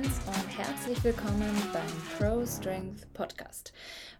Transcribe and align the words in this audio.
Friends 0.00 0.20
und 0.26 0.58
herzlich 0.58 1.04
willkommen 1.04 1.62
beim 1.72 1.82
Pro 2.16 2.46
Strength 2.46 3.12
Podcast. 3.12 3.72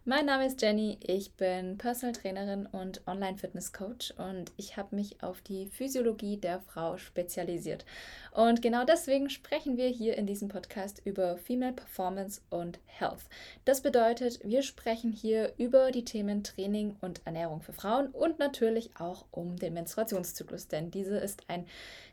Mein 0.05 0.27
Name 0.27 0.47
ist 0.47 0.61
Jenny, 0.61 0.99
ich 1.03 1.33
bin 1.35 1.79
Personal 1.79 2.15
Trainerin 2.15 2.67
und 2.67 3.07
Online 3.07 3.39
Fitness 3.39 3.73
Coach 3.73 4.13
und 4.19 4.53
ich 4.57 4.77
habe 4.77 4.97
mich 4.97 5.23
auf 5.23 5.41
die 5.41 5.69
Physiologie 5.69 6.37
der 6.37 6.61
Frau 6.61 6.99
spezialisiert. 6.99 7.87
Und 8.33 8.61
genau 8.61 8.85
deswegen 8.85 9.31
sprechen 9.31 9.77
wir 9.79 9.89
hier 9.89 10.19
in 10.19 10.27
diesem 10.27 10.49
Podcast 10.49 11.01
über 11.05 11.39
Female 11.39 11.73
Performance 11.73 12.43
und 12.51 12.79
Health. 12.87 13.29
Das 13.65 13.81
bedeutet, 13.81 14.41
wir 14.45 14.63
sprechen 14.63 15.13
hier 15.13 15.55
über 15.57 15.93
die 15.93 16.05
Themen 16.05 16.45
Training 16.45 16.97
und 17.01 17.23
Ernährung 17.25 17.63
für 17.63 17.73
Frauen 17.73 18.09
und 18.09 18.39
natürlich 18.39 18.91
auch 18.99 19.25
um 19.31 19.57
den 19.57 19.75
Menstruationszyklus, 19.75 20.69
denn 20.69 20.91
diese 20.91 21.17
ist 21.17 21.45
ein 21.49 21.67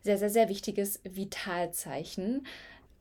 sehr, 0.03 0.17
sehr, 0.17 0.29
sehr 0.29 0.47
wichtiges 0.47 1.01
Vitalzeichen. 1.03 2.45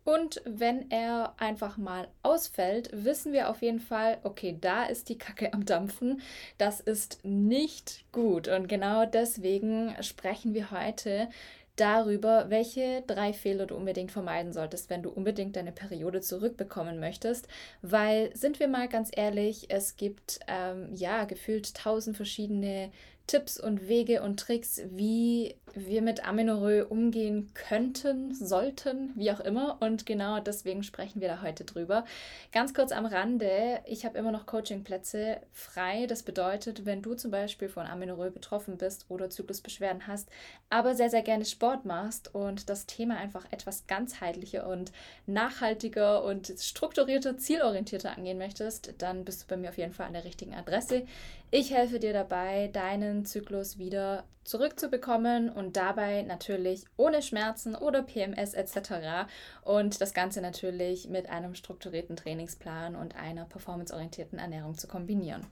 Und 0.06 0.41
wenn 0.45 0.88
er 0.92 1.34
einfach 1.37 1.78
mal 1.78 2.06
ausfällt, 2.23 2.91
wissen 2.92 3.33
wir 3.33 3.51
auf 3.51 3.60
jeden 3.60 3.80
Fall, 3.80 4.19
okay, 4.23 4.56
da 4.60 4.84
ist 4.84 5.09
die 5.09 5.19
Kacke 5.19 5.52
am 5.52 5.66
Dampfen. 5.66 6.23
Das 6.59 6.79
ist 6.79 7.24
nicht 7.24 8.05
gut. 8.12 8.46
Und 8.46 8.69
genau 8.69 9.05
deswegen 9.05 9.96
sprechen 10.02 10.55
wir 10.55 10.70
heute 10.70 11.29
darüber, 11.74 12.51
welche 12.51 13.02
drei 13.09 13.32
Fehler 13.32 13.66
du 13.66 13.74
unbedingt 13.74 14.12
vermeiden 14.12 14.52
solltest, 14.52 14.91
wenn 14.91 15.02
du 15.02 15.10
unbedingt 15.10 15.56
deine 15.56 15.73
Periode 15.73 16.20
zurückbekommen 16.20 17.01
möchtest. 17.01 17.48
Weil, 17.82 18.30
sind 18.37 18.60
wir 18.60 18.68
mal 18.68 18.87
ganz 18.87 19.10
ehrlich, 19.13 19.66
es 19.70 19.96
gibt 19.96 20.38
ähm, 20.46 20.88
ja 20.95 21.24
gefühlt 21.24 21.74
tausend 21.74 22.16
verschiedene 22.16 22.93
Tipps 23.27 23.59
und 23.59 23.88
Wege 23.88 24.23
und 24.23 24.38
Tricks, 24.38 24.82
wie 24.91 25.57
wir 25.74 26.01
mit 26.01 26.27
Amenorrhoe 26.27 26.87
umgehen 26.87 27.51
könnten, 27.52 28.32
sollten, 28.35 29.13
wie 29.15 29.30
auch 29.30 29.41
immer. 29.41 29.77
Und 29.80 30.07
genau 30.07 30.41
deswegen 30.41 30.82
sprechen 30.82 31.21
wir 31.21 31.29
da 31.29 31.43
heute 31.43 31.65
drüber. 31.65 32.04
Ganz 32.52 32.73
kurz 32.73 32.93
am 32.93 33.04
Rande, 33.04 33.80
ich 33.85 34.04
habe 34.04 34.16
immer 34.16 34.32
noch 34.32 34.47
Coachingplätze 34.47 35.38
frei. 35.52 36.07
Das 36.07 36.23
bedeutet, 36.23 36.87
wenn 36.87 37.02
du 37.02 37.15
zum 37.15 37.30
Beispiel 37.30 37.69
von 37.69 37.87
Amenorrhoe 37.87 38.30
betroffen 38.30 38.79
bist 38.79 39.07
oder 39.09 39.29
Zyklusbeschwerden 39.29 40.07
hast, 40.07 40.29
aber 40.71 40.95
sehr, 40.95 41.10
sehr 41.10 41.23
gerne 41.23 41.45
Sport 41.45 41.85
machst 41.85 42.35
und 42.35 42.71
das 42.71 42.87
Thema 42.87 43.16
einfach 43.19 43.45
etwas 43.51 43.87
ganzheitlicher 43.87 44.66
und 44.66 44.93
nachhaltiger 45.27 46.24
und 46.24 46.52
strukturierter, 46.59 47.37
zielorientierter 47.37 48.16
angehen 48.16 48.38
möchtest, 48.38 48.95
dann 48.99 49.24
bist 49.24 49.43
du 49.43 49.47
bei 49.49 49.57
mir 49.57 49.71
auf 49.71 49.79
jeden 49.79 49.93
Fall 49.93 50.07
an 50.07 50.15
der 50.15 50.24
richtigen 50.24 50.54
Adresse. 50.54 51.02
Ich 51.59 51.73
helfe 51.73 51.99
dir 51.99 52.12
dabei, 52.12 52.68
deinen 52.71 53.24
Zyklus 53.24 53.79
wieder 53.79 54.24
zurückzubekommen 54.45 55.49
und 55.49 55.79
dabei 55.79 56.21
natürlich 56.21 56.85
ohne 56.98 57.23
Schmerzen 57.23 57.74
oder 57.74 58.02
PMS 58.02 58.52
etc. 58.52 59.26
Und 59.63 60.02
das 60.02 60.13
Ganze 60.13 60.43
natürlich 60.43 61.09
mit 61.09 61.30
einem 61.30 61.54
strukturierten 61.54 62.15
Trainingsplan 62.15 62.95
und 62.95 63.16
einer 63.16 63.46
performanceorientierten 63.46 64.38
Ernährung 64.38 64.76
zu 64.76 64.87
kombinieren. 64.87 65.47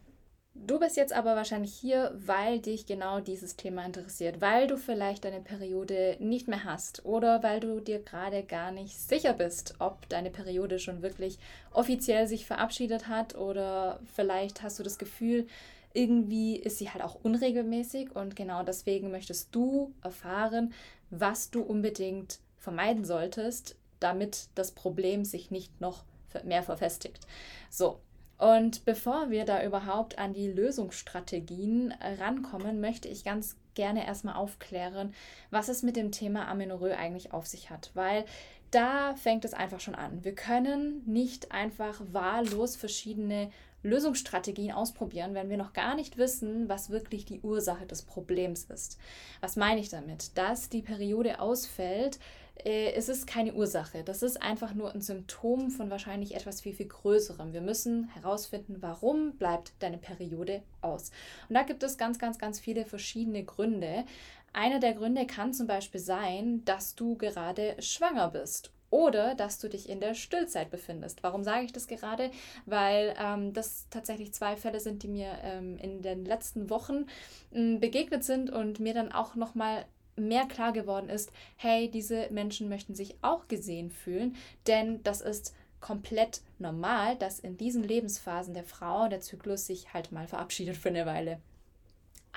Du 0.55 0.79
bist 0.79 0.99
jetzt 0.99 1.15
aber 1.15 1.37
wahrscheinlich 1.37 1.73
hier, 1.73 2.13
weil 2.15 2.61
dich 2.61 2.85
genau 2.85 3.21
dieses 3.21 3.57
Thema 3.57 3.87
interessiert, 3.87 4.43
weil 4.43 4.67
du 4.67 4.77
vielleicht 4.77 5.25
deine 5.25 5.41
Periode 5.41 6.19
nicht 6.21 6.49
mehr 6.49 6.65
hast 6.65 7.07
oder 7.07 7.43
weil 7.43 7.61
du 7.61 7.81
dir 7.81 8.01
gerade 8.01 8.43
gar 8.43 8.73
nicht 8.73 9.01
sicher 9.01 9.33
bist, 9.33 9.77
ob 9.79 10.07
deine 10.11 10.31
Periode 10.31 10.79
schon 10.79 11.01
wirklich 11.01 11.39
offiziell 11.73 12.29
sich 12.29 12.45
verabschiedet 12.45 13.09
hat 13.09 13.35
oder 13.35 14.01
vielleicht 14.15 14.63
hast 14.63 14.79
du 14.79 14.83
das 14.83 14.99
Gefühl, 14.99 15.47
irgendwie 15.95 16.57
ist 16.57 16.79
sie 16.79 16.91
halt 16.91 17.03
auch 17.03 17.15
unregelmäßig 17.15 18.15
und 18.15 18.37
genau 18.37 18.63
deswegen 18.63 19.11
möchtest 19.11 19.55
du 19.55 19.95
erfahren, 20.03 20.75
was 21.11 21.51
du 21.51 21.63
unbedingt 21.63 22.41
vermeiden 22.59 23.05
solltest, 23.05 23.77
damit 24.01 24.49
das 24.55 24.73
Problem 24.73 25.25
sich 25.25 25.51
nicht 25.51 25.81
noch 25.81 26.05
mehr 26.43 26.63
verfestigt. 26.63 27.27
So, 27.71 28.01
und 28.39 28.85
bevor 28.85 29.31
wir 29.31 29.45
da 29.45 29.65
überhaupt 29.65 30.19
an 30.19 30.33
die 30.33 30.49
Lösungsstrategien 30.49 31.95
rankommen, 32.19 32.81
möchte 32.81 33.09
ich 33.09 33.25
ganz 33.25 33.57
gerne 33.75 34.07
erstmal 34.07 34.35
aufklären, 34.35 35.15
was 35.51 35.69
es 35.69 35.83
mit 35.83 35.97
dem 35.97 36.11
Thema 36.11 36.49
Amenorrhoe 36.49 36.97
eigentlich 36.97 37.33
auf 37.33 37.47
sich 37.47 37.71
hat, 37.71 37.91
weil 37.95 38.25
da 38.71 39.15
fängt 39.15 39.45
es 39.45 39.55
einfach 39.55 39.79
schon 39.79 39.95
an. 39.95 40.25
Wir 40.25 40.35
können 40.35 41.03
nicht 41.07 41.53
einfach 41.53 42.01
wahllos 42.11 42.75
verschiedene 42.75 43.51
Lösungsstrategien 43.85 44.73
ausprobieren, 44.73 45.35
wenn 45.35 45.51
wir 45.51 45.57
noch 45.57 45.73
gar 45.73 45.95
nicht 45.95 46.19
wissen, 46.19 46.69
was 46.69 46.91
wirklich 46.91 47.25
die 47.25 47.41
Ursache 47.41 47.87
des 47.87 48.03
Problems 48.03 48.65
ist. 48.65 48.99
Was 49.41 49.57
meine 49.57 49.81
ich 49.81 49.91
damit? 49.91 50.37
Dass 50.37 50.69
die 50.69 50.83
Periode 50.83 51.41
ausfällt, 51.41 52.19
äh, 52.63 52.93
es 52.93 53.09
ist 53.09 53.27
keine 53.27 53.55
Ursache. 53.55 54.03
Das 54.05 54.23
ist 54.23 54.41
einfach 54.41 54.75
nur 54.75 54.93
ein 54.93 55.01
Symptom 55.01 55.71
von 55.71 55.91
wahrscheinlich 55.91 56.35
etwas 56.35 56.61
viel, 56.61 56.75
viel 56.75 56.89
Größerem. 56.89 57.53
Wir 57.53 57.61
müssen 57.61 58.09
herausfinden, 58.09 58.77
warum 58.81 59.37
bleibt 59.37 59.73
deine 59.81 59.99
Periode 59.99 60.63
aus. 60.81 61.11
Und 61.49 61.55
da 61.55 61.63
gibt 61.63 61.83
es 61.83 61.99
ganz, 61.99 62.19
ganz, 62.19 62.39
ganz 62.39 62.61
viele 62.61 62.85
verschiedene 62.85 63.45
Gründe. 63.45 64.05
Einer 64.53 64.79
der 64.79 64.95
Gründe 64.95 65.27
kann 65.27 65.53
zum 65.53 65.67
Beispiel 65.67 66.01
sein, 66.01 66.65
dass 66.65 66.95
du 66.95 67.17
gerade 67.17 67.75
schwanger 67.81 68.31
bist 68.31 68.71
oder 68.95 69.35
dass 69.35 69.59
du 69.59 69.69
dich 69.69 69.89
in 69.89 69.99
der 69.99 70.15
Stillzeit 70.15 70.71
befindest. 70.71 71.25
Warum 71.25 71.43
sage 71.43 71.65
ich 71.65 71.73
das 71.73 71.89
gerade? 71.89 72.31
Weil 72.65 73.17
ähm, 73.19 73.53
das 73.53 73.89
tatsächlich 73.91 74.33
zwei 74.33 74.57
Fälle 74.57 74.79
sind, 74.79 75.03
die 75.03 75.09
mir 75.09 75.37
ähm, 75.43 75.77
in 75.79 76.01
den 76.01 76.25
letzten 76.25 76.71
Wochen 76.71 77.07
ähm, 77.53 77.81
begegnet 77.81 78.23
sind 78.23 78.51
und 78.51 78.79
mir 78.79 78.95
dann 78.95 79.11
auch 79.11 79.35
nochmal 79.35 79.85
mehr 80.15 80.47
klar 80.47 80.73
geworden 80.73 81.09
ist, 81.09 81.33
hey, 81.57 81.91
diese 81.91 82.29
Menschen 82.31 82.69
möchten 82.69 82.95
sich 82.95 83.17
auch 83.21 83.49
gesehen 83.49 83.91
fühlen, 83.91 84.37
denn 84.69 85.03
das 85.03 85.21
ist 85.21 85.57
komplett 85.81 86.43
normal, 86.61 87.17
dass 87.17 87.41
in 87.41 87.57
diesen 87.57 87.83
Lebensphasen 87.83 88.55
der 88.55 88.63
Frau 88.63 89.09
der 89.09 89.23
Zyklus 89.23 89.67
sich 89.67 89.93
halt 89.93 90.13
mal 90.13 90.29
verabschiedet 90.29 90.77
für 90.77 90.91
eine 90.91 91.05
Weile. 91.05 91.41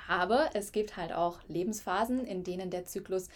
Aber 0.08 0.50
es 0.54 0.72
gibt 0.72 0.96
halt 0.96 1.12
auch 1.12 1.38
Lebensphasen, 1.46 2.24
in 2.26 2.42
denen 2.42 2.70
der 2.70 2.84
Zyklus 2.84 3.28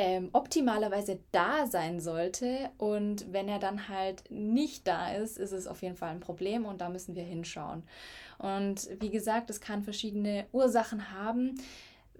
ähm, 0.00 0.30
optimalerweise 0.32 1.18
da 1.30 1.66
sein 1.66 2.00
sollte. 2.00 2.70
Und 2.78 3.30
wenn 3.34 3.48
er 3.48 3.58
dann 3.58 3.86
halt 3.90 4.24
nicht 4.30 4.86
da 4.86 5.12
ist, 5.12 5.36
ist 5.36 5.52
es 5.52 5.66
auf 5.66 5.82
jeden 5.82 5.94
Fall 5.94 6.08
ein 6.08 6.20
Problem 6.20 6.64
und 6.64 6.80
da 6.80 6.88
müssen 6.88 7.14
wir 7.14 7.22
hinschauen. 7.22 7.82
Und 8.38 8.88
wie 8.98 9.10
gesagt, 9.10 9.50
es 9.50 9.60
kann 9.60 9.82
verschiedene 9.82 10.46
Ursachen 10.52 11.12
haben. 11.12 11.60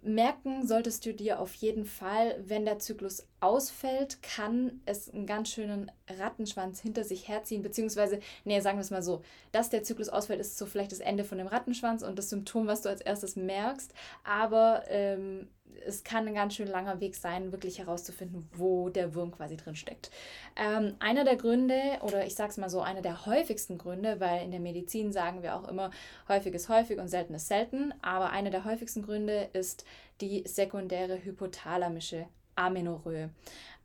Merken 0.03 0.67
solltest 0.67 1.07
du 1.07 1.15
dir 1.15 1.41
auf 1.41 1.55
jeden 1.55 1.87
Fall, 1.87 2.37
wenn 2.47 2.67
der 2.67 2.81
Zyklus 2.81 3.27
ausfällt, 3.41 4.23
kann 4.23 4.83
es 4.85 5.09
einen 5.09 5.25
ganz 5.25 5.49
schönen 5.49 5.91
Rattenschwanz 6.19 6.81
hinter 6.81 7.05
sich 7.05 7.29
herziehen, 7.29 7.63
beziehungsweise, 7.63 8.21
nee, 8.45 8.61
sagen 8.61 8.77
wir 8.77 8.83
es 8.83 8.91
mal 8.91 9.03
so, 9.03 9.23
dass 9.53 9.71
der 9.71 9.83
Zyklus 9.83 10.11
ausfällt, 10.11 10.41
ist 10.41 10.59
so 10.59 10.67
vielleicht 10.67 10.93
das 10.93 11.01
Ende 11.01 11.25
von 11.25 11.39
dem 11.39 11.47
Rattenschwanz 11.47 12.03
und 12.03 12.19
das 12.19 12.29
Symptom, 12.29 12.67
was 12.67 12.83
du 12.83 12.91
als 12.91 13.01
erstes 13.01 13.37
merkst, 13.37 13.95
aber 14.23 14.85
ähm, 14.89 15.49
es 15.87 16.05
kann 16.05 16.27
ein 16.27 16.35
ganz 16.35 16.55
schön 16.55 16.69
langer 16.69 17.01
Weg 17.01 17.17
sein, 17.17 17.53
wirklich 17.53 17.79
herauszufinden, 17.79 18.49
wo 18.55 18.89
der 18.89 19.15
Wurm 19.15 19.31
quasi 19.33 19.57
drin 19.57 19.77
steckt. 19.77 20.11
Ähm, 20.57 20.95
einer 20.99 21.25
der 21.25 21.37
Gründe, 21.37 21.81
oder 22.03 22.27
ich 22.27 22.35
sage 22.35 22.51
es 22.51 22.57
mal 22.57 22.71
so, 22.71 22.81
einer 22.81 23.03
der 23.03 23.27
häufigsten 23.27 23.79
Gründe, 23.79 24.21
weil 24.21 24.45
in 24.45 24.51
der 24.51 24.61
Medizin 24.61 25.13
sagen 25.13 25.43
wir 25.43 25.57
auch 25.57 25.69
immer, 25.69 25.91
häufig 26.29 26.55
ist 26.55 26.69
häufig 26.69 26.99
und 26.99 27.09
selten 27.09 27.35
ist 27.35 27.49
selten, 27.49 27.95
aber 28.03 28.31
einer 28.31 28.51
der 28.51 28.65
häufigsten 28.65 29.03
Gründe 29.03 29.49
ist 29.53 29.85
die 30.21 30.45
sekundäre 30.47 31.23
hypothalamische 31.23 32.27
Amenorrhoe. 32.57 33.31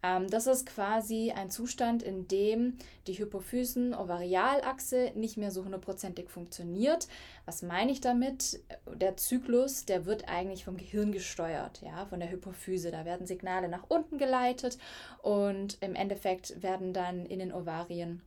Ähm, 0.05 0.29
das 0.29 0.47
ist 0.47 0.65
quasi 0.65 1.31
ein 1.31 1.49
Zustand, 1.49 2.03
in 2.03 2.27
dem 2.27 2.77
die 3.07 3.13
Hypophysen-Ovarialachse 3.13 5.11
nicht 5.15 5.37
mehr 5.37 5.51
so 5.51 5.63
hundertprozentig 5.63 6.29
funktioniert. 6.29 7.07
Was 7.45 7.61
meine 7.61 7.91
ich 7.91 8.01
damit? 8.01 8.59
Der 8.93 9.17
Zyklus, 9.17 9.85
der 9.85 10.05
wird 10.05 10.27
eigentlich 10.27 10.65
vom 10.65 10.77
Gehirn 10.77 11.11
gesteuert, 11.11 11.81
ja, 11.81 12.05
von 12.05 12.19
der 12.19 12.31
Hypophyse. 12.31 12.91
Da 12.91 13.05
werden 13.05 13.27
Signale 13.27 13.67
nach 13.67 13.85
unten 13.87 14.17
geleitet 14.17 14.77
und 15.21 15.77
im 15.81 15.95
Endeffekt 15.95 16.61
werden 16.61 16.93
dann 16.93 17.25
in 17.25 17.39
den 17.39 17.53
Ovarien 17.53 18.21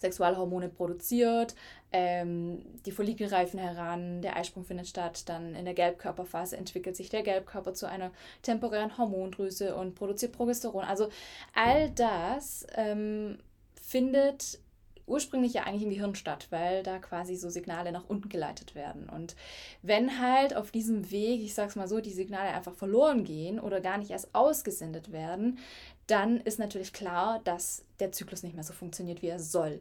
Sexualhormone 0.00 0.68
produziert, 0.68 1.54
ähm, 1.92 2.62
die 2.86 2.92
Follikel 2.92 3.28
reifen 3.28 3.58
heran, 3.58 4.22
der 4.22 4.36
Eisprung 4.36 4.64
findet 4.64 4.88
statt, 4.88 5.28
dann 5.28 5.54
in 5.54 5.64
der 5.64 5.74
Gelbkörperphase 5.74 6.56
entwickelt 6.56 6.96
sich 6.96 7.10
der 7.10 7.22
Gelbkörper 7.22 7.74
zu 7.74 7.86
einer 7.86 8.10
temporären 8.42 8.96
Hormondrüse 8.96 9.74
und 9.74 9.94
produziert 9.94 10.32
Progesteron. 10.32 10.84
Also 10.84 11.08
all 11.54 11.90
das 11.90 12.66
ähm, 12.76 13.38
findet 13.80 14.60
ursprünglich 15.10 15.52
ja 15.54 15.64
eigentlich 15.64 15.82
im 15.82 15.90
Gehirn 15.90 16.14
statt, 16.14 16.46
weil 16.50 16.82
da 16.82 16.98
quasi 16.98 17.34
so 17.34 17.50
Signale 17.50 17.92
nach 17.92 18.08
unten 18.08 18.28
geleitet 18.28 18.74
werden. 18.74 19.08
Und 19.08 19.34
wenn 19.82 20.20
halt 20.20 20.54
auf 20.56 20.70
diesem 20.70 21.10
Weg, 21.10 21.42
ich 21.42 21.54
sag's 21.54 21.76
mal 21.76 21.88
so, 21.88 22.00
die 22.00 22.12
Signale 22.12 22.50
einfach 22.50 22.74
verloren 22.74 23.24
gehen 23.24 23.58
oder 23.58 23.80
gar 23.80 23.98
nicht 23.98 24.12
erst 24.12 24.34
ausgesendet 24.34 25.12
werden, 25.12 25.58
dann 26.10 26.40
ist 26.40 26.58
natürlich 26.58 26.92
klar, 26.92 27.40
dass 27.44 27.84
der 28.00 28.12
Zyklus 28.12 28.42
nicht 28.42 28.54
mehr 28.54 28.64
so 28.64 28.72
funktioniert, 28.72 29.22
wie 29.22 29.28
er 29.28 29.38
soll. 29.38 29.80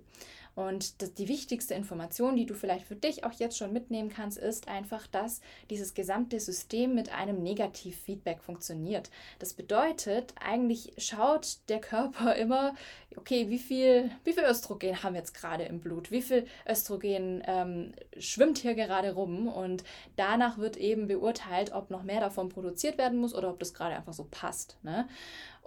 Und 0.55 1.17
die 1.17 1.29
wichtigste 1.29 1.73
Information, 1.73 2.35
die 2.35 2.45
du 2.45 2.53
vielleicht 2.53 2.85
für 2.85 2.95
dich 2.95 3.23
auch 3.23 3.31
jetzt 3.31 3.57
schon 3.57 3.71
mitnehmen 3.71 4.09
kannst, 4.09 4.37
ist 4.37 4.67
einfach, 4.67 5.07
dass 5.07 5.39
dieses 5.69 5.93
gesamte 5.93 6.37
System 6.37 6.95
mit 6.95 7.13
einem 7.13 7.41
Negativfeedback 7.41 8.41
funktioniert. 8.41 9.09
Das 9.37 9.53
bedeutet, 9.53 10.33
eigentlich 10.37 10.91
schaut 10.97 11.59
der 11.69 11.79
Körper 11.79 12.35
immer, 12.35 12.75
okay, 13.15 13.49
wie 13.49 13.57
viel, 13.59 14.11
wie 14.25 14.33
viel 14.33 14.43
Östrogen 14.43 15.01
haben 15.01 15.13
wir 15.13 15.21
jetzt 15.21 15.33
gerade 15.33 15.63
im 15.63 15.79
Blut? 15.79 16.11
Wie 16.11 16.21
viel 16.21 16.45
Östrogen 16.67 17.41
ähm, 17.47 17.93
schwimmt 18.17 18.57
hier 18.57 18.75
gerade 18.75 19.13
rum? 19.13 19.47
Und 19.47 19.85
danach 20.17 20.57
wird 20.57 20.75
eben 20.75 21.07
beurteilt, 21.07 21.71
ob 21.71 21.89
noch 21.89 22.03
mehr 22.03 22.19
davon 22.19 22.49
produziert 22.49 22.97
werden 22.97 23.19
muss 23.19 23.33
oder 23.33 23.49
ob 23.49 23.59
das 23.59 23.73
gerade 23.73 23.95
einfach 23.95 24.13
so 24.13 24.27
passt. 24.29 24.77
Ne? 24.83 25.07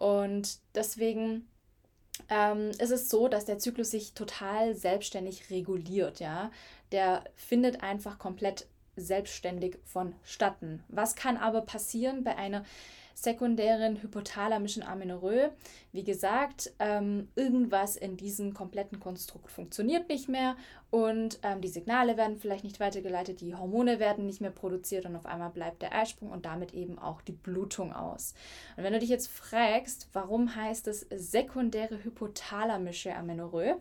Und 0.02 0.58
deswegen 0.74 1.48
ähm, 2.28 2.70
ist 2.70 2.90
es 2.90 3.08
so, 3.08 3.28
dass 3.28 3.44
der 3.44 3.60
Zyklus 3.60 3.92
sich 3.92 4.14
total 4.14 4.74
selbstständig 4.74 5.48
reguliert. 5.48 6.18
Ja? 6.18 6.50
Der 6.90 7.22
findet 7.36 7.84
einfach 7.84 8.18
komplett 8.18 8.66
selbstständig 8.96 9.78
vonstatten. 9.84 10.82
Was 10.88 11.16
kann 11.16 11.36
aber 11.36 11.62
passieren 11.62 12.24
bei 12.24 12.36
einer 12.36 12.64
sekundären 13.14 14.00
hypothalamischen 14.02 14.82
Amenorrhoe. 14.82 15.52
Wie 15.92 16.04
gesagt, 16.04 16.72
ähm, 16.78 17.28
irgendwas 17.34 17.96
in 17.96 18.16
diesem 18.16 18.54
kompletten 18.54 19.00
Konstrukt 19.00 19.50
funktioniert 19.50 20.08
nicht 20.08 20.28
mehr 20.28 20.56
und 20.90 21.38
ähm, 21.42 21.60
die 21.60 21.68
Signale 21.68 22.16
werden 22.16 22.36
vielleicht 22.36 22.64
nicht 22.64 22.80
weitergeleitet, 22.80 23.40
die 23.40 23.54
Hormone 23.54 23.98
werden 23.98 24.26
nicht 24.26 24.40
mehr 24.40 24.50
produziert 24.50 25.06
und 25.06 25.16
auf 25.16 25.26
einmal 25.26 25.50
bleibt 25.50 25.82
der 25.82 25.94
Eisprung 25.94 26.30
und 26.30 26.46
damit 26.46 26.74
eben 26.74 26.98
auch 26.98 27.20
die 27.20 27.32
Blutung 27.32 27.92
aus. 27.92 28.34
Und 28.76 28.84
wenn 28.84 28.92
du 28.92 28.98
dich 28.98 29.10
jetzt 29.10 29.28
fragst, 29.28 30.08
warum 30.12 30.54
heißt 30.54 30.88
es 30.88 31.06
sekundäre 31.14 32.02
hypothalamische 32.02 33.14
Amenorrhoe, 33.14 33.76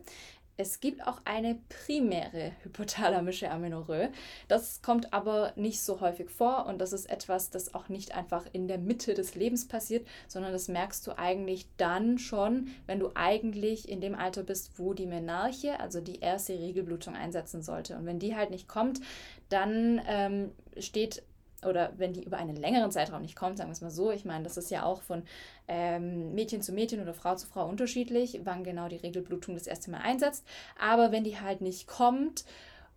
es 0.61 0.79
gibt 0.79 1.05
auch 1.07 1.19
eine 1.25 1.59
primäre 1.85 2.51
hypothalamische 2.63 3.49
Amenorrhoe. 3.49 4.09
Das 4.47 4.81
kommt 4.81 5.11
aber 5.11 5.53
nicht 5.55 5.81
so 5.81 6.01
häufig 6.01 6.29
vor 6.29 6.67
und 6.67 6.79
das 6.79 6.93
ist 6.93 7.09
etwas, 7.09 7.49
das 7.49 7.73
auch 7.73 7.89
nicht 7.89 8.15
einfach 8.15 8.45
in 8.53 8.67
der 8.67 8.77
Mitte 8.77 9.13
des 9.15 9.35
Lebens 9.35 9.67
passiert, 9.67 10.07
sondern 10.27 10.51
das 10.51 10.67
merkst 10.67 11.05
du 11.07 11.17
eigentlich 11.17 11.67
dann 11.77 12.19
schon, 12.19 12.67
wenn 12.85 12.99
du 12.99 13.11
eigentlich 13.15 13.89
in 13.89 14.01
dem 14.01 14.15
Alter 14.15 14.43
bist, 14.43 14.77
wo 14.77 14.93
die 14.93 15.07
Menarche, 15.07 15.79
also 15.79 15.99
die 15.99 16.19
erste 16.19 16.53
Regelblutung 16.53 17.15
einsetzen 17.15 17.63
sollte. 17.63 17.97
Und 17.97 18.05
wenn 18.05 18.19
die 18.19 18.35
halt 18.35 18.51
nicht 18.51 18.67
kommt, 18.67 19.01
dann 19.49 19.99
ähm, 20.07 20.51
steht 20.77 21.23
oder 21.65 21.93
wenn 21.97 22.13
die 22.13 22.23
über 22.23 22.37
einen 22.37 22.55
längeren 22.55 22.91
Zeitraum 22.91 23.21
nicht 23.21 23.35
kommt, 23.35 23.57
sagen 23.57 23.69
wir 23.69 23.73
es 23.73 23.81
mal 23.81 23.91
so, 23.91 24.11
ich 24.11 24.25
meine, 24.25 24.43
das 24.43 24.57
ist 24.57 24.71
ja 24.71 24.83
auch 24.83 25.01
von 25.01 25.23
ähm, 25.67 26.33
Mädchen 26.33 26.61
zu 26.61 26.71
Mädchen 26.71 27.01
oder 27.01 27.13
Frau 27.13 27.35
zu 27.35 27.47
Frau 27.47 27.67
unterschiedlich, 27.67 28.41
wann 28.43 28.63
genau 28.63 28.87
die 28.87 28.97
Regelblutung 28.97 29.55
das 29.55 29.67
erste 29.67 29.91
Mal 29.91 29.99
einsetzt. 29.99 30.45
Aber 30.79 31.11
wenn 31.11 31.23
die 31.23 31.39
halt 31.39 31.61
nicht 31.61 31.87
kommt 31.87 32.45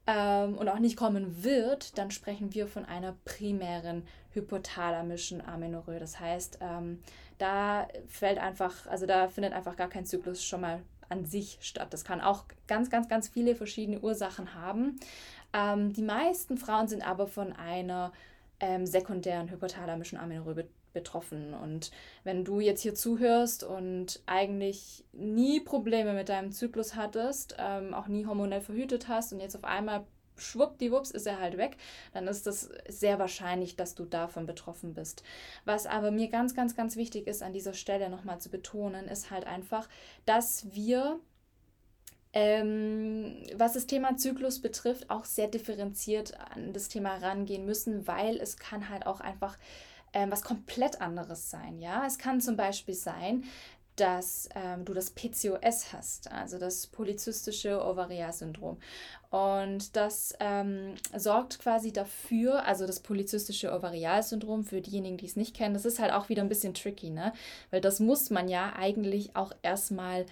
ähm, 0.06 0.56
und 0.56 0.68
auch 0.68 0.78
nicht 0.78 0.96
kommen 0.96 1.44
wird, 1.44 1.98
dann 1.98 2.10
sprechen 2.10 2.54
wir 2.54 2.66
von 2.66 2.84
einer 2.84 3.16
primären 3.24 4.06
hypothalamischen 4.32 5.46
Amenorrhoe. 5.46 5.98
Das 5.98 6.18
heißt, 6.18 6.58
ähm, 6.60 7.00
da 7.38 7.88
fällt 8.08 8.38
einfach, 8.38 8.86
also 8.86 9.06
da 9.06 9.28
findet 9.28 9.52
einfach 9.52 9.76
gar 9.76 9.88
kein 9.88 10.06
Zyklus 10.06 10.44
schon 10.44 10.60
mal 10.60 10.82
an 11.08 11.24
sich 11.24 11.58
statt. 11.60 11.92
Das 11.92 12.04
kann 12.04 12.20
auch 12.20 12.44
ganz, 12.66 12.90
ganz, 12.90 13.08
ganz 13.08 13.28
viele 13.28 13.54
verschiedene 13.54 14.00
Ursachen 14.00 14.54
haben. 14.54 14.98
Ähm, 15.52 15.92
die 15.92 16.02
meisten 16.02 16.58
Frauen 16.58 16.88
sind 16.88 17.06
aber 17.06 17.26
von 17.26 17.52
einer 17.52 18.12
ähm, 18.60 18.86
sekundären 18.86 19.50
hypothalamischen 19.50 20.18
Amenorrhoe 20.18 20.64
betroffen. 20.92 21.52
Und 21.54 21.90
wenn 22.22 22.44
du 22.44 22.60
jetzt 22.60 22.80
hier 22.80 22.94
zuhörst 22.94 23.64
und 23.64 24.22
eigentlich 24.26 25.04
nie 25.12 25.60
Probleme 25.60 26.14
mit 26.14 26.30
deinem 26.30 26.52
Zyklus 26.52 26.94
hattest, 26.94 27.56
ähm, 27.58 27.92
auch 27.92 28.06
nie 28.06 28.24
hormonell 28.26 28.60
verhütet 28.60 29.08
hast 29.08 29.32
und 29.32 29.40
jetzt 29.40 29.56
auf 29.56 29.64
einmal 29.64 30.06
schwuppdiwupps 30.36 31.10
ist 31.10 31.26
er 31.26 31.38
halt 31.38 31.58
weg, 31.58 31.76
dann 32.12 32.26
ist 32.26 32.46
es 32.46 32.68
sehr 32.88 33.18
wahrscheinlich, 33.18 33.76
dass 33.76 33.94
du 33.94 34.04
davon 34.04 34.46
betroffen 34.46 34.94
bist. 34.94 35.22
Was 35.64 35.86
aber 35.86 36.10
mir 36.10 36.28
ganz, 36.28 36.54
ganz, 36.54 36.74
ganz 36.74 36.96
wichtig 36.96 37.26
ist, 37.26 37.42
an 37.42 37.52
dieser 37.52 37.74
Stelle 37.74 38.08
nochmal 38.08 38.40
zu 38.40 38.50
betonen, 38.50 39.06
ist 39.06 39.30
halt 39.30 39.46
einfach, 39.46 39.88
dass 40.24 40.72
wir 40.72 41.20
ähm, 42.34 43.36
was 43.56 43.74
das 43.74 43.86
Thema 43.86 44.16
Zyklus 44.16 44.60
betrifft, 44.60 45.08
auch 45.08 45.24
sehr 45.24 45.46
differenziert 45.46 46.38
an 46.54 46.72
das 46.72 46.88
Thema 46.88 47.16
rangehen 47.16 47.64
müssen, 47.64 48.06
weil 48.08 48.36
es 48.38 48.56
kann 48.56 48.88
halt 48.88 49.06
auch 49.06 49.20
einfach 49.20 49.56
ähm, 50.12 50.32
was 50.32 50.42
komplett 50.42 51.00
anderes 51.00 51.50
sein. 51.50 51.78
Ja, 51.78 52.04
es 52.04 52.18
kann 52.18 52.40
zum 52.40 52.56
Beispiel 52.56 52.94
sein, 52.94 53.44
dass 53.96 54.48
ähm, 54.56 54.84
du 54.84 54.92
das 54.92 55.10
PCOS 55.10 55.92
hast, 55.92 56.30
also 56.32 56.58
das 56.58 56.88
polyzystische 56.88 57.84
Ovarialsyndrom. 57.84 58.78
Und 59.30 59.94
das 59.94 60.34
ähm, 60.40 60.94
sorgt 61.16 61.60
quasi 61.60 61.92
dafür, 61.92 62.64
also 62.66 62.86
das 62.86 62.98
polyzystische 62.98 63.72
Ovarialsyndrom, 63.72 64.64
für 64.64 64.80
diejenigen, 64.80 65.16
die 65.16 65.26
es 65.26 65.36
nicht 65.36 65.54
kennen, 65.54 65.74
das 65.74 65.84
ist 65.84 66.00
halt 66.00 66.12
auch 66.12 66.28
wieder 66.28 66.42
ein 66.42 66.48
bisschen 66.48 66.74
tricky, 66.74 67.10
ne? 67.10 67.32
Weil 67.70 67.80
das 67.80 68.00
muss 68.00 68.30
man 68.30 68.48
ja 68.48 68.72
eigentlich 68.74 69.36
auch 69.36 69.52
erstmal 69.62 70.26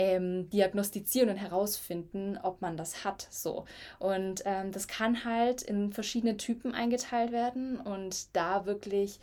ähm, 0.00 0.48
diagnostizieren 0.48 1.28
und 1.28 1.36
herausfinden, 1.36 2.38
ob 2.42 2.62
man 2.62 2.78
das 2.78 3.04
hat. 3.04 3.28
So. 3.30 3.66
Und 3.98 4.42
ähm, 4.46 4.72
das 4.72 4.88
kann 4.88 5.26
halt 5.26 5.60
in 5.60 5.92
verschiedene 5.92 6.38
Typen 6.38 6.74
eingeteilt 6.74 7.32
werden 7.32 7.78
und 7.78 8.34
da 8.34 8.64
wirklich 8.64 9.20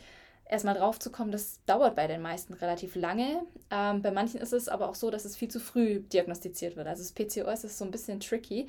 erstmal 0.48 0.74
drauf 0.74 1.00
zu 1.00 1.10
kommen, 1.10 1.32
das 1.32 1.58
dauert 1.66 1.96
bei 1.96 2.06
den 2.06 2.22
meisten 2.22 2.54
relativ 2.54 2.94
lange. 2.94 3.42
Ähm, 3.72 4.02
bei 4.02 4.12
manchen 4.12 4.40
ist 4.40 4.52
es 4.52 4.68
aber 4.68 4.88
auch 4.88 4.94
so, 4.94 5.10
dass 5.10 5.24
es 5.24 5.36
viel 5.36 5.48
zu 5.48 5.58
früh 5.58 5.98
diagnostiziert 5.98 6.76
wird. 6.76 6.86
Also 6.86 7.02
das 7.02 7.12
PCOS 7.12 7.64
ist 7.64 7.76
so 7.76 7.84
ein 7.84 7.90
bisschen 7.90 8.20
tricky. 8.20 8.68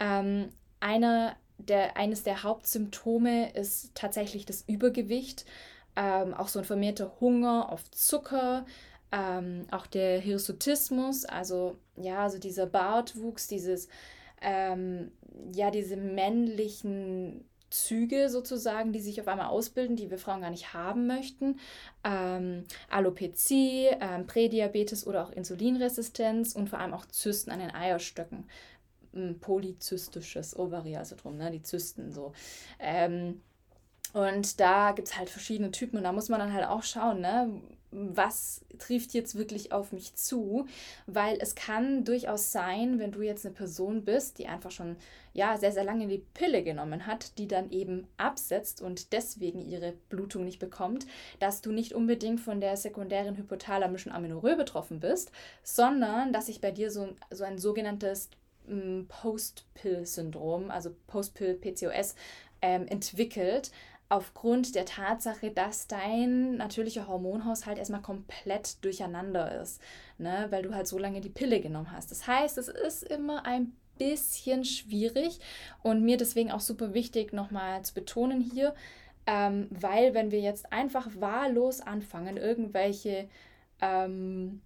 Ähm, 0.00 0.48
eine 0.80 1.36
der, 1.58 1.98
eines 1.98 2.22
der 2.22 2.42
Hauptsymptome 2.42 3.52
ist 3.52 3.94
tatsächlich 3.94 4.46
das 4.46 4.64
Übergewicht, 4.66 5.44
ähm, 5.94 6.32
auch 6.32 6.48
so 6.48 6.58
ein 6.58 6.64
vermehrter 6.64 7.20
Hunger 7.20 7.70
auf 7.70 7.90
Zucker, 7.90 8.64
ähm, 9.12 9.66
auch 9.70 9.86
der 9.86 10.20
Hirsutismus, 10.20 11.24
also 11.24 11.76
ja, 11.96 12.24
also 12.24 12.38
dieser 12.38 12.66
Bartwuchs, 12.66 13.48
dieses, 13.48 13.88
ähm, 14.40 15.12
ja, 15.52 15.70
diese 15.70 15.96
männlichen 15.96 17.44
Züge 17.70 18.28
sozusagen, 18.28 18.92
die 18.92 19.00
sich 19.00 19.20
auf 19.20 19.28
einmal 19.28 19.46
ausbilden, 19.46 19.96
die 19.96 20.10
wir 20.10 20.18
Frauen 20.18 20.40
gar 20.40 20.50
nicht 20.50 20.74
haben 20.74 21.06
möchten. 21.06 21.58
Ähm, 22.04 22.64
Alopezie, 22.90 23.88
ähm, 24.00 24.26
Prädiabetes 24.26 25.06
oder 25.06 25.24
auch 25.24 25.30
Insulinresistenz 25.30 26.54
und 26.54 26.68
vor 26.68 26.80
allem 26.80 26.94
auch 26.94 27.06
Zysten 27.06 27.50
an 27.50 27.60
den 27.60 27.74
Eierstöcken. 27.74 28.48
Polyzystisches 29.40 30.56
Ovarialsyndrom, 30.56 31.36
ne? 31.36 31.50
die 31.50 31.62
Zysten 31.62 32.12
so. 32.12 32.32
Ähm, 32.78 33.40
und 34.12 34.60
da 34.60 34.92
gibt 34.92 35.08
es 35.08 35.16
halt 35.16 35.30
verschiedene 35.30 35.70
Typen 35.70 35.96
und 35.96 36.04
da 36.04 36.12
muss 36.12 36.28
man 36.28 36.40
dann 36.40 36.52
halt 36.52 36.66
auch 36.66 36.82
schauen, 36.82 37.20
ne? 37.20 37.60
Was 37.92 38.64
trifft 38.78 39.14
jetzt 39.14 39.36
wirklich 39.36 39.72
auf 39.72 39.92
mich 39.92 40.14
zu, 40.14 40.66
weil 41.06 41.38
es 41.40 41.54
kann 41.54 42.04
durchaus 42.04 42.52
sein, 42.52 42.98
wenn 42.98 43.12
du 43.12 43.22
jetzt 43.22 43.44
eine 43.44 43.54
Person 43.54 44.04
bist, 44.04 44.38
die 44.38 44.46
einfach 44.46 44.70
schon 44.70 44.96
ja 45.32 45.56
sehr 45.56 45.72
sehr 45.72 45.84
lange 45.84 46.06
die 46.06 46.24
Pille 46.34 46.62
genommen 46.62 47.06
hat, 47.06 47.38
die 47.38 47.48
dann 47.48 47.70
eben 47.70 48.06
absetzt 48.16 48.80
und 48.80 49.12
deswegen 49.12 49.60
ihre 49.60 49.94
Blutung 50.08 50.44
nicht 50.44 50.58
bekommt, 50.58 51.06
dass 51.38 51.62
du 51.62 51.72
nicht 51.72 51.94
unbedingt 51.94 52.40
von 52.40 52.60
der 52.60 52.76
sekundären 52.76 53.36
hypothalamischen 53.36 54.12
Amenorrhoe 54.12 54.56
betroffen 54.56 55.00
bist, 55.00 55.32
sondern 55.62 56.32
dass 56.32 56.46
sich 56.46 56.60
bei 56.60 56.70
dir 56.70 56.90
so, 56.90 57.08
so 57.30 57.44
ein 57.44 57.58
sogenanntes 57.58 58.30
hm, 58.66 59.06
Post-Pill-Syndrom, 59.08 60.70
also 60.70 60.94
Post-Pill-PCOS 61.06 62.14
ähm, 62.62 62.86
entwickelt, 62.86 63.70
aufgrund 64.10 64.74
der 64.74 64.84
Tatsache, 64.84 65.52
dass 65.52 65.86
dein 65.86 66.56
natürlicher 66.56 67.06
Hormonhaushalt 67.06 67.78
erstmal 67.78 68.02
komplett 68.02 68.84
durcheinander 68.84 69.62
ist, 69.62 69.80
ne? 70.18 70.48
weil 70.50 70.62
du 70.62 70.74
halt 70.74 70.88
so 70.88 70.98
lange 70.98 71.20
die 71.20 71.30
Pille 71.30 71.60
genommen 71.60 71.92
hast. 71.92 72.10
Das 72.10 72.26
heißt, 72.26 72.58
es 72.58 72.68
ist 72.68 73.04
immer 73.04 73.46
ein 73.46 73.72
bisschen 73.98 74.64
schwierig 74.64 75.38
und 75.82 76.02
mir 76.02 76.16
deswegen 76.16 76.50
auch 76.50 76.60
super 76.60 76.92
wichtig 76.92 77.32
nochmal 77.32 77.82
zu 77.82 77.94
betonen 77.94 78.40
hier, 78.40 78.74
ähm, 79.26 79.68
weil 79.70 80.12
wenn 80.12 80.32
wir 80.32 80.40
jetzt 80.40 80.72
einfach 80.72 81.08
wahllos 81.20 81.80
anfangen, 81.80 82.36
irgendwelche 82.36 83.28
ähm, 83.80 84.60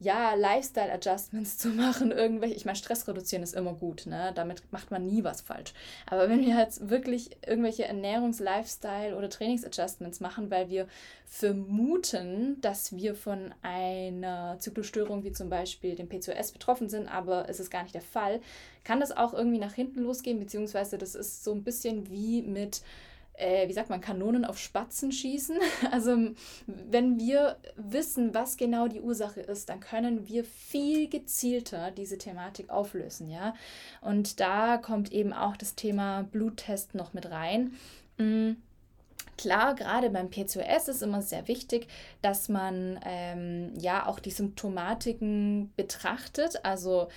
ja, 0.00 0.34
Lifestyle-Adjustments 0.34 1.58
zu 1.58 1.68
machen, 1.68 2.10
irgendwelche, 2.10 2.54
ich 2.54 2.64
meine, 2.64 2.76
Stress 2.76 3.06
reduzieren 3.06 3.42
ist 3.42 3.54
immer 3.54 3.74
gut, 3.74 4.06
ne? 4.06 4.32
Damit 4.34 4.62
macht 4.72 4.90
man 4.90 5.06
nie 5.06 5.22
was 5.22 5.42
falsch. 5.42 5.74
Aber 6.06 6.28
wenn 6.28 6.40
wir 6.40 6.58
jetzt 6.58 6.88
wirklich 6.88 7.36
irgendwelche 7.46 7.86
Ernährungs-, 7.86 8.42
Lifestyle- 8.42 9.16
oder 9.16 9.28
Trainings-Adjustments 9.28 10.20
machen, 10.20 10.50
weil 10.50 10.70
wir 10.70 10.88
vermuten, 11.26 12.60
dass 12.62 12.96
wir 12.96 13.14
von 13.14 13.54
einer 13.62 14.56
Zyklusstörung 14.58 15.22
wie 15.22 15.32
zum 15.32 15.50
Beispiel 15.50 15.94
dem 15.94 16.08
PCOS 16.08 16.52
betroffen 16.52 16.88
sind, 16.88 17.06
aber 17.06 17.48
es 17.48 17.60
ist 17.60 17.70
gar 17.70 17.82
nicht 17.82 17.94
der 17.94 18.02
Fall, 18.02 18.40
kann 18.84 19.00
das 19.00 19.12
auch 19.12 19.34
irgendwie 19.34 19.58
nach 19.58 19.74
hinten 19.74 20.00
losgehen, 20.00 20.40
beziehungsweise 20.40 20.96
das 20.96 21.14
ist 21.14 21.44
so 21.44 21.52
ein 21.52 21.62
bisschen 21.62 22.10
wie 22.10 22.42
mit 22.42 22.82
äh, 23.40 23.68
wie 23.68 23.72
sagt 23.72 23.90
man, 23.90 24.00
Kanonen 24.00 24.44
auf 24.44 24.58
Spatzen 24.58 25.12
schießen. 25.12 25.58
Also 25.90 26.16
wenn 26.66 27.18
wir 27.18 27.56
wissen, 27.76 28.34
was 28.34 28.56
genau 28.56 28.86
die 28.86 29.00
Ursache 29.00 29.40
ist, 29.40 29.68
dann 29.68 29.80
können 29.80 30.28
wir 30.28 30.44
viel 30.44 31.08
gezielter 31.08 31.90
diese 31.90 32.18
Thematik 32.18 32.70
auflösen, 32.70 33.28
ja. 33.28 33.54
Und 34.00 34.40
da 34.40 34.76
kommt 34.76 35.12
eben 35.12 35.32
auch 35.32 35.56
das 35.56 35.74
Thema 35.74 36.22
Bluttest 36.22 36.94
noch 36.94 37.12
mit 37.12 37.30
rein. 37.30 37.72
Mhm. 38.18 38.56
Klar, 39.36 39.74
gerade 39.74 40.10
beim 40.10 40.28
PCOS 40.28 40.88
ist 40.88 41.02
immer 41.02 41.22
sehr 41.22 41.48
wichtig, 41.48 41.88
dass 42.20 42.50
man 42.50 43.00
ähm, 43.06 43.72
ja 43.78 44.06
auch 44.06 44.18
die 44.20 44.30
Symptomatiken 44.30 45.72
betrachtet. 45.76 46.64
Also 46.64 47.08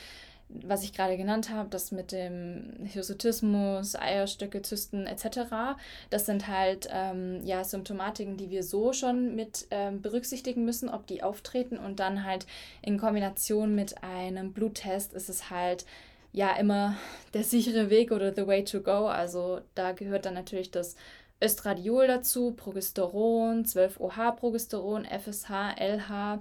was 0.61 0.83
ich 0.83 0.93
gerade 0.93 1.17
genannt 1.17 1.49
habe, 1.49 1.69
das 1.69 1.91
mit 1.91 2.11
dem 2.11 2.73
Hirsutismus, 2.83 3.95
Eierstöcke, 3.95 4.61
Zysten 4.61 5.07
etc., 5.07 5.77
das 6.09 6.25
sind 6.25 6.47
halt 6.47 6.87
ähm, 6.91 7.41
ja 7.43 7.63
Symptomatiken, 7.63 8.37
die 8.37 8.49
wir 8.49 8.63
so 8.63 8.93
schon 8.93 9.35
mit 9.35 9.67
ähm, 9.71 10.01
berücksichtigen 10.01 10.65
müssen, 10.65 10.89
ob 10.89 11.07
die 11.07 11.23
auftreten 11.23 11.77
und 11.77 11.99
dann 11.99 12.23
halt 12.23 12.45
in 12.81 12.97
Kombination 12.97 13.75
mit 13.75 14.03
einem 14.03 14.53
Bluttest 14.53 15.13
ist 15.13 15.29
es 15.29 15.49
halt 15.49 15.85
ja 16.31 16.55
immer 16.55 16.95
der 17.33 17.43
sichere 17.43 17.89
Weg 17.89 18.11
oder 18.11 18.33
the 18.33 18.47
way 18.47 18.63
to 18.63 18.81
go. 18.81 19.07
Also 19.07 19.61
da 19.75 19.91
gehört 19.93 20.25
dann 20.25 20.33
natürlich 20.33 20.71
das 20.71 20.95
Östradiol 21.43 22.07
dazu, 22.07 22.51
Progesteron, 22.51 23.65
12-OH-Progesteron, 23.65 25.05
FSH, 25.05 25.75
LH 25.77 26.39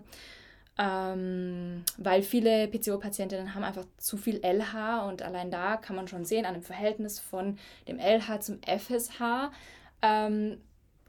ähm, 0.83 1.85
weil 1.97 2.23
viele 2.23 2.67
PCO-Patientinnen 2.67 3.55
haben 3.55 3.63
einfach 3.63 3.85
zu 3.99 4.17
viel 4.17 4.41
LH 4.45 5.07
und 5.07 5.23
allein 5.23 5.51
da 5.51 5.77
kann 5.77 5.95
man 5.95 6.09
schon 6.09 6.25
sehen 6.25 6.45
an 6.45 6.55
dem 6.55 6.63
Verhältnis 6.63 7.21
von 7.21 7.59
dem 7.87 7.99
LH 8.01 8.41
zum 8.41 8.59
FSH, 8.63 9.53
ähm, 10.03 10.59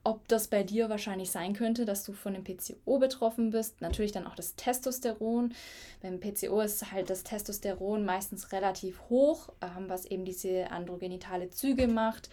ob 0.03 0.27
das 0.27 0.48
bei 0.48 0.63
dir 0.63 0.89
wahrscheinlich 0.89 1.31
sein 1.31 1.53
könnte, 1.53 1.86
dass 1.86 2.03
du 2.03 2.13
von 2.13 2.33
dem 2.33 2.43
PCO 2.43 3.00
betroffen 3.00 3.51
bist. 3.51 3.81
Natürlich 3.81 4.12
dann 4.12 4.27
auch 4.27 4.36
das 4.36 4.55
Testosteron. 4.55 5.53
Beim 6.01 6.19
PCO 6.19 6.62
ist 6.62 6.91
halt 6.91 7.10
das 7.10 7.24
Testosteron 7.24 8.03
meistens 8.05 8.51
relativ 8.51 9.00
hoch, 9.10 9.50
ähm, 9.62 9.86
was 9.88 10.05
eben 10.05 10.25
diese 10.25 10.72
androgenitale 10.72 11.50
Züge 11.50 11.88
macht 11.88 12.29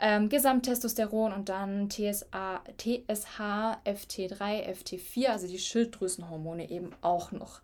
ähm, 0.00 0.28
Gesamttestosteron 0.28 1.32
und 1.32 1.48
dann 1.48 1.88
TSA, 1.88 2.62
TSH, 2.78 3.78
FT3, 3.84 4.66
FT4, 4.66 5.26
also 5.28 5.46
die 5.46 5.58
Schilddrüsenhormone 5.58 6.68
eben 6.70 6.90
auch 7.00 7.32
noch. 7.32 7.60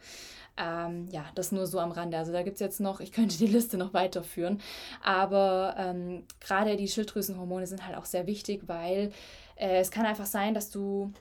Ähm, 0.57 1.09
ja, 1.11 1.25
das 1.35 1.53
nur 1.53 1.67
so 1.67 1.79
am 1.81 1.91
Rande. 1.91 2.19
Also 2.19 2.33
da 2.33 2.43
gibt 2.43 2.55
es 2.55 2.61
jetzt 2.61 2.81
noch, 2.81 3.01
ich 3.01 3.13
könnte 3.13 3.39
die 3.39 3.47
Liste 3.47 3.79
noch 3.79 3.95
weiterführen, 3.95 4.61
aber 5.03 5.75
ähm, 5.79 6.25
gerade 6.41 6.77
die 6.77 6.89
Schilddrüsenhormone 6.89 7.67
sind 7.67 7.87
halt 7.87 7.97
auch 7.97 8.05
sehr 8.05 8.27
wichtig, 8.27 8.63
weil 8.67 9.13
äh, 9.61 9.79
es 9.79 9.91
kann 9.91 10.07
einfach 10.07 10.27
sein, 10.27 10.55
dass 10.55 10.71
du 10.71 11.13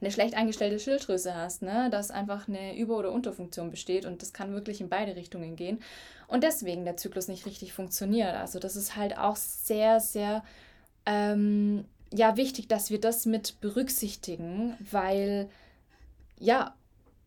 eine 0.00 0.10
schlecht 0.10 0.34
eingestellte 0.34 0.78
Schilddrüse 0.78 1.34
hast, 1.34 1.62
ne? 1.62 1.88
dass 1.90 2.10
einfach 2.10 2.48
eine 2.48 2.76
Über- 2.76 2.98
oder 2.98 3.12
Unterfunktion 3.12 3.70
besteht 3.70 4.04
und 4.04 4.20
das 4.20 4.34
kann 4.34 4.52
wirklich 4.52 4.80
in 4.80 4.90
beide 4.90 5.16
Richtungen 5.16 5.56
gehen 5.56 5.80
und 6.28 6.44
deswegen 6.44 6.84
der 6.84 6.98
Zyklus 6.98 7.28
nicht 7.28 7.46
richtig 7.46 7.72
funktioniert. 7.72 8.34
Also 8.34 8.58
das 8.58 8.76
ist 8.76 8.96
halt 8.96 9.16
auch 9.16 9.36
sehr, 9.36 10.00
sehr 10.00 10.44
ähm, 11.06 11.86
ja, 12.12 12.36
wichtig, 12.36 12.68
dass 12.68 12.90
wir 12.90 13.00
das 13.00 13.24
mit 13.24 13.60
berücksichtigen, 13.60 14.76
weil 14.90 15.48
ja, 16.38 16.74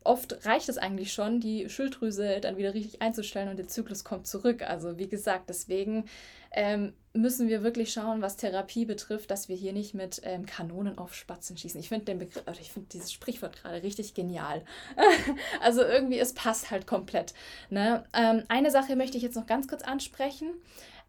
oft 0.03 0.45
reicht 0.45 0.69
es 0.69 0.77
eigentlich 0.77 1.13
schon, 1.13 1.39
die 1.39 1.69
Schilddrüse 1.69 2.39
dann 2.39 2.57
wieder 2.57 2.73
richtig 2.73 3.01
einzustellen 3.01 3.49
und 3.49 3.57
der 3.57 3.67
Zyklus 3.67 4.03
kommt 4.03 4.27
zurück. 4.27 4.61
Also 4.61 4.97
wie 4.97 5.09
gesagt, 5.09 5.49
deswegen 5.49 6.05
ähm, 6.51 6.93
müssen 7.13 7.47
wir 7.49 7.63
wirklich 7.63 7.91
schauen, 7.91 8.21
was 8.21 8.37
Therapie 8.37 8.85
betrifft, 8.85 9.29
dass 9.29 9.49
wir 9.49 9.55
hier 9.55 9.73
nicht 9.73 9.93
mit 9.93 10.21
ähm, 10.23 10.45
Kanonen 10.45 10.97
auf 10.97 11.13
Spatzen 11.13 11.57
schießen. 11.57 11.79
Ich 11.79 11.89
finde 11.89 12.05
den 12.05 12.19
Begriff, 12.19 12.43
ich 12.59 12.71
finde 12.71 12.89
dieses 12.89 13.11
Sprichwort 13.11 13.61
gerade 13.61 13.83
richtig 13.83 14.13
genial. 14.13 14.63
also 15.61 15.83
irgendwie, 15.83 16.19
es 16.19 16.33
passt 16.33 16.71
halt 16.71 16.87
komplett. 16.87 17.33
Ne? 17.69 18.05
Ähm, 18.13 18.43
eine 18.47 18.71
Sache 18.71 18.95
möchte 18.95 19.17
ich 19.17 19.23
jetzt 19.23 19.35
noch 19.35 19.47
ganz 19.47 19.67
kurz 19.67 19.83
ansprechen. 19.83 20.53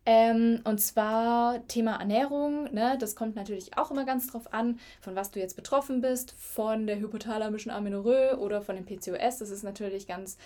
Ähm, 0.07 0.61
und 0.65 0.81
zwar 0.81 1.67
Thema 1.69 1.97
Ernährung. 1.97 2.73
Ne? 2.73 2.97
Das 2.99 3.15
kommt 3.15 3.37
natürlich 3.37 3.77
auch 3.77 3.91
immer 3.91 4.05
ganz 4.05 4.29
drauf 4.29 4.53
an, 4.53 4.79
von 5.01 5.15
was 5.15 5.31
du 5.31 5.39
jetzt 5.39 5.57
betroffen 5.57 6.01
bist, 6.01 6.35
von 6.39 6.87
der 6.87 6.99
hypothalamischen 6.99 7.71
Amenorrhoe 7.71 8.39
oder 8.39 8.63
von 8.63 8.77
dem 8.77 8.87
PCOS. 8.87 9.39
Das 9.39 9.51
ist 9.51 9.63
natürlich 9.63 10.07
ganz 10.07 10.39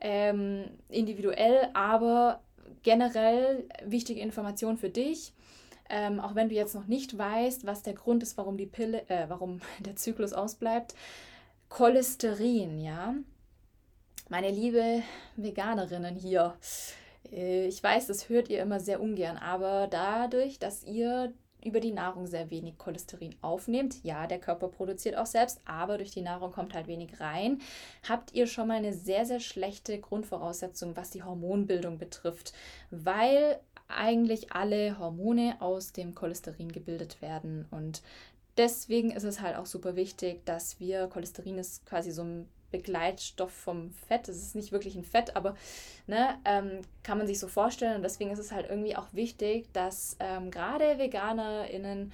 ähm, 0.00 0.64
individuell, 0.88 1.68
aber 1.74 2.40
generell 2.82 3.68
wichtige 3.84 4.20
Information 4.20 4.76
für 4.76 4.90
dich. 4.90 5.32
Ähm, 5.88 6.20
auch 6.20 6.36
wenn 6.36 6.48
du 6.48 6.54
jetzt 6.54 6.76
noch 6.76 6.86
nicht 6.86 7.18
weißt, 7.18 7.66
was 7.66 7.82
der 7.82 7.94
Grund 7.94 8.22
ist, 8.22 8.36
warum 8.38 8.56
die 8.56 8.66
Pille, 8.66 9.08
äh, 9.08 9.24
warum 9.28 9.60
der 9.80 9.96
Zyklus 9.96 10.32
ausbleibt. 10.32 10.94
Cholesterin, 11.68 12.78
ja. 12.78 13.14
Meine 14.28 14.50
liebe 14.50 15.02
Veganerinnen 15.34 16.14
hier, 16.14 16.54
ich 17.24 17.82
weiß, 17.82 18.06
das 18.06 18.28
hört 18.28 18.48
ihr 18.48 18.62
immer 18.62 18.80
sehr 18.80 19.00
ungern, 19.00 19.36
aber 19.36 19.86
dadurch, 19.88 20.58
dass 20.58 20.84
ihr 20.84 21.32
über 21.64 21.80
die 21.80 21.92
Nahrung 21.92 22.26
sehr 22.26 22.50
wenig 22.50 22.78
Cholesterin 22.78 23.34
aufnehmt. 23.42 24.02
Ja, 24.02 24.26
der 24.26 24.38
Körper 24.38 24.68
produziert 24.68 25.16
auch 25.16 25.26
selbst, 25.26 25.60
aber 25.66 25.98
durch 25.98 26.10
die 26.10 26.22
Nahrung 26.22 26.52
kommt 26.52 26.74
halt 26.74 26.86
wenig 26.86 27.20
rein. 27.20 27.60
Habt 28.08 28.32
ihr 28.32 28.46
schon 28.46 28.68
mal 28.68 28.78
eine 28.78 28.94
sehr, 28.94 29.26
sehr 29.26 29.40
schlechte 29.40 29.98
Grundvoraussetzung, 30.00 30.96
was 30.96 31.10
die 31.10 31.22
Hormonbildung 31.22 31.98
betrifft, 31.98 32.52
weil 32.90 33.60
eigentlich 33.88 34.52
alle 34.52 34.98
Hormone 34.98 35.56
aus 35.60 35.92
dem 35.92 36.14
Cholesterin 36.14 36.72
gebildet 36.72 37.20
werden 37.20 37.66
und 37.70 38.02
deswegen 38.56 39.10
ist 39.10 39.24
es 39.24 39.40
halt 39.40 39.56
auch 39.56 39.66
super 39.66 39.96
wichtig, 39.96 40.44
dass 40.44 40.78
wir 40.78 41.08
Cholesterin 41.08 41.58
ist 41.58 41.84
quasi 41.86 42.12
so 42.12 42.22
ein 42.22 42.48
Begleitstoff 42.70 43.52
vom 43.52 43.90
Fett. 44.08 44.28
Es 44.28 44.36
ist 44.36 44.54
nicht 44.54 44.72
wirklich 44.72 44.94
ein 44.94 45.04
Fett, 45.04 45.36
aber 45.36 45.56
ne, 46.06 46.38
ähm, 46.44 46.80
kann 47.02 47.18
man 47.18 47.26
sich 47.26 47.38
so 47.38 47.48
vorstellen. 47.48 47.96
Und 47.96 48.02
deswegen 48.02 48.30
ist 48.30 48.38
es 48.38 48.52
halt 48.52 48.68
irgendwie 48.68 48.96
auch 48.96 49.12
wichtig, 49.12 49.72
dass 49.72 50.16
ähm, 50.20 50.50
gerade 50.50 50.98
VeganerInnen, 50.98 52.12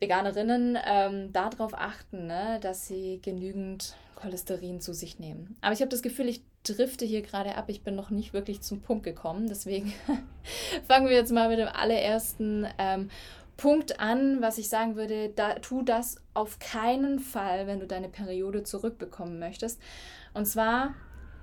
Veganerinnen 0.00 0.78
ähm, 0.84 1.32
darauf 1.32 1.74
achten, 1.74 2.26
ne, 2.26 2.58
dass 2.60 2.86
sie 2.86 3.20
genügend 3.22 3.96
Cholesterin 4.16 4.80
zu 4.80 4.94
sich 4.94 5.18
nehmen. 5.18 5.56
Aber 5.60 5.72
ich 5.72 5.80
habe 5.80 5.90
das 5.90 6.02
Gefühl, 6.02 6.28
ich 6.28 6.42
drifte 6.64 7.04
hier 7.04 7.22
gerade 7.22 7.56
ab. 7.56 7.64
Ich 7.68 7.82
bin 7.82 7.94
noch 7.94 8.10
nicht 8.10 8.32
wirklich 8.32 8.60
zum 8.60 8.80
Punkt 8.80 9.04
gekommen. 9.04 9.48
Deswegen 9.48 9.92
fangen 10.86 11.08
wir 11.08 11.14
jetzt 11.14 11.32
mal 11.32 11.48
mit 11.48 11.58
dem 11.58 11.68
allerersten 11.68 12.66
ähm, 12.78 13.10
Punkt 13.56 14.00
an, 14.00 14.40
was 14.40 14.58
ich 14.58 14.68
sagen 14.68 14.96
würde, 14.96 15.28
da, 15.28 15.54
tu 15.54 15.82
das 15.82 16.16
auf 16.34 16.58
keinen 16.58 17.18
Fall, 17.18 17.66
wenn 17.66 17.80
du 17.80 17.86
deine 17.86 18.08
Periode 18.08 18.62
zurückbekommen 18.62 19.38
möchtest. 19.38 19.80
Und 20.34 20.46
zwar 20.46 20.94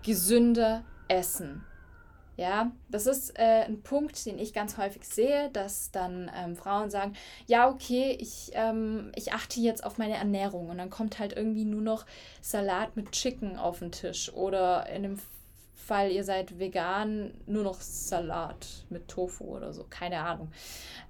gesünder 0.04 0.84
essen. 1.08 1.63
Ja, 2.39 2.72
das 2.88 3.06
ist 3.06 3.38
äh, 3.38 3.66
ein 3.66 3.82
Punkt, 3.82 4.25
den 4.25 4.39
ich 4.39 4.54
ganz 4.54 4.78
häufig 4.78 5.04
sehe, 5.04 5.50
dass 5.51 5.92
dann 5.92 6.32
ähm, 6.34 6.56
Frauen 6.56 6.89
sagen, 6.89 7.13
ja, 7.48 7.70
okay, 7.70 8.16
ich, 8.18 8.51
ähm, 8.54 9.12
ich 9.16 9.34
achte 9.34 9.60
jetzt 9.60 9.84
auf 9.84 9.98
meine 9.98 10.16
Ernährung 10.16 10.70
und 10.70 10.78
dann 10.78 10.89
kommt 10.89 11.20
halt 11.20 11.34
irgendwie 11.34 11.66
nur 11.66 11.82
noch 11.82 12.06
Salat 12.42 12.96
mit 12.96 13.12
Chicken 13.12 13.58
auf 13.58 13.80
den 13.80 13.92
Tisch 13.92 14.32
oder 14.34 14.88
in 14.88 15.04
dem 15.04 15.20
Fall, 15.89 16.12
ihr 16.12 16.24
seid 16.24 16.60
vegan, 16.60 17.34
nur 17.48 17.63
noch 17.63 17.81
Salat 17.81 18.67
mit 18.89 19.08
Tofu 19.08 19.46
oder 19.46 19.74
so, 19.74 19.86
keine 19.89 20.19
Ahnung. 20.19 20.51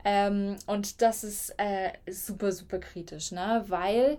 Ähm, 0.05 0.55
und 0.67 1.01
das 1.01 1.25
ist 1.25 1.53
äh, 1.57 1.91
super, 2.09 2.53
super 2.53 2.79
kritisch, 2.79 3.33
ne? 3.33 3.65
weil 3.67 4.17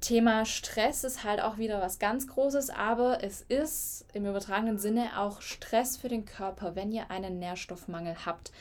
Thema 0.00 0.46
Stress 0.46 1.04
ist 1.04 1.24
halt 1.24 1.42
auch 1.42 1.58
wieder 1.58 1.82
was 1.82 1.98
ganz 1.98 2.26
Großes, 2.26 2.70
aber 2.70 3.22
es 3.22 3.42
ist 3.42 4.06
im 4.14 4.24
übertragenen 4.24 4.78
Sinne 4.78 5.18
auch 5.18 5.42
Stress 5.42 5.98
für 5.98 6.08
den 6.08 6.24
Körper, 6.24 6.74
wenn 6.74 6.90
ihr 6.90 7.10
einen 7.10 7.38
Nährstoffmangel 7.38 8.24
habt. 8.24 8.52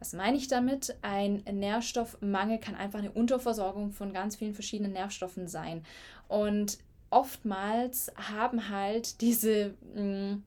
Was 0.00 0.12
meine 0.12 0.36
ich 0.36 0.48
damit? 0.48 0.96
Ein 1.02 1.44
Nährstoffmangel 1.50 2.58
kann 2.58 2.74
einfach 2.74 2.98
eine 2.98 3.12
Unterversorgung 3.12 3.92
von 3.92 4.12
ganz 4.12 4.34
vielen 4.34 4.54
verschiedenen 4.54 4.92
Nährstoffen 4.92 5.46
sein. 5.46 5.84
Und 6.26 6.78
oftmals 7.10 8.12
haben 8.16 8.68
halt 8.68 9.20
diese, 9.20 9.74
mh, 9.94 10.02
mm, 10.02 10.42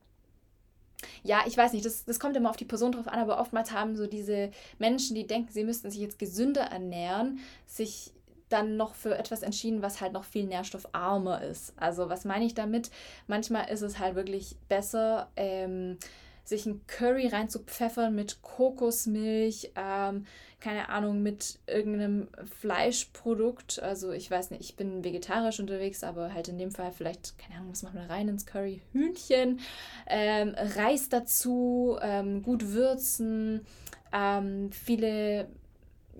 ja, 1.24 1.41
ich 1.48 1.58
weiß 1.58 1.74
nicht, 1.74 1.86
das, 1.86 2.06
das 2.06 2.20
kommt 2.20 2.36
immer 2.36 2.50
auf 2.50 2.58
die 2.58 2.65
Person 2.65 2.91
drauf 2.91 3.08
an, 3.08 3.20
aber 3.20 3.39
oftmals 3.39 3.72
haben 3.72 3.96
so 3.96 4.06
diese 4.08 4.51
Menschen, 4.77 5.15
die 5.15 5.25
denken, 5.25 5.51
sie 5.51 5.63
müssten 5.63 5.89
sich 5.89 6.00
jetzt 6.00 6.20
gesünder 6.20 6.62
ernähren, 6.62 7.39
sich 7.65 8.13
dann 8.50 8.77
noch 8.77 8.96
für 8.96 9.18
etwas 9.18 9.44
entschieden, 9.44 9.82
was 9.82 10.01
halt 10.01 10.13
noch 10.13 10.25
viel 10.25 10.46
nährstoffarmer 10.46 11.41
ist. 11.41 11.74
Also 11.77 12.10
was 12.10 12.25
meine 12.25 12.46
ich 12.46 12.53
damit? 12.53 12.91
Manchmal 13.27 13.70
ist 13.70 13.82
es 13.82 13.98
halt 13.98 14.15
wirklich 14.15 14.58
besser, 14.68 15.30
ähm, 15.36 15.98
sich 16.44 16.65
ein 16.65 16.82
Curry 16.88 17.27
reinzupfeffern 17.27 18.13
mit 18.13 18.41
Kokosmilch, 18.41 19.72
ähm, 19.75 20.25
keine 20.62 20.89
Ahnung, 20.89 21.22
mit 21.22 21.60
irgendeinem 21.68 22.27
Fleischprodukt. 22.60 23.82
Also 23.82 24.12
ich 24.12 24.30
weiß 24.30 24.51
nicht, 24.51 24.62
ich 24.62 24.75
bin 24.75 25.03
vegetarisch 25.03 25.60
unterwegs, 25.60 26.03
aber 26.03 26.34
halt 26.34 26.48
in 26.48 26.58
dem 26.58 26.72
Fall 26.72 26.91
vielleicht, 26.91 27.38
keine 27.38 27.56
Ahnung, 27.56 27.72
was 27.72 27.84
machen 27.84 28.00
wir 28.00 28.10
rein 28.10 28.27
ins 28.27 28.46
Curry? 28.46 28.82
Hühnchen, 28.94 29.60
ähm, 30.08 30.56
Reis 30.56 31.10
dazu, 31.10 31.98
ähm, 32.01 32.44
gut 32.44 32.70
würzen, 32.70 33.65
ähm, 34.13 34.72
viele 34.72 35.50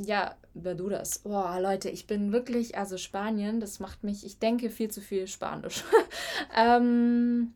ja, 0.04 0.36
Verduras. 0.60 1.20
Boah, 1.20 1.60
Leute, 1.62 1.90
ich 1.90 2.08
bin 2.08 2.32
wirklich, 2.32 2.78
also 2.78 2.98
Spanien, 2.98 3.60
das 3.60 3.80
macht 3.80 4.04
mich, 4.04 4.26
ich 4.26 4.40
denke 4.40 4.70
viel 4.70 4.90
zu 4.90 5.02
viel 5.02 5.28
Spanisch. 5.28 5.84
ähm, 6.58 7.54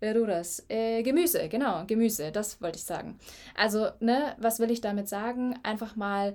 Verduras. 0.00 0.64
Äh, 0.68 1.02
Gemüse, 1.02 1.48
genau, 1.48 1.84
Gemüse, 1.86 2.32
das 2.32 2.60
wollte 2.60 2.78
ich 2.78 2.84
sagen. 2.84 3.18
Also, 3.54 3.88
ne, 4.00 4.36
was 4.38 4.58
will 4.58 4.70
ich 4.70 4.80
damit 4.80 5.08
sagen? 5.08 5.58
Einfach 5.62 5.96
mal 5.96 6.34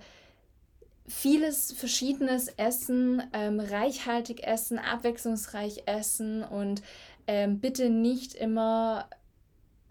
vieles 1.07 1.73
verschiedenes 1.73 2.47
Essen, 2.47 3.21
ähm, 3.33 3.59
reichhaltig 3.59 4.43
essen, 4.43 4.79
abwechslungsreich 4.79 5.83
essen 5.85 6.43
und 6.43 6.81
ähm, 7.27 7.59
bitte 7.59 7.89
nicht 7.89 8.33
immer 8.33 9.09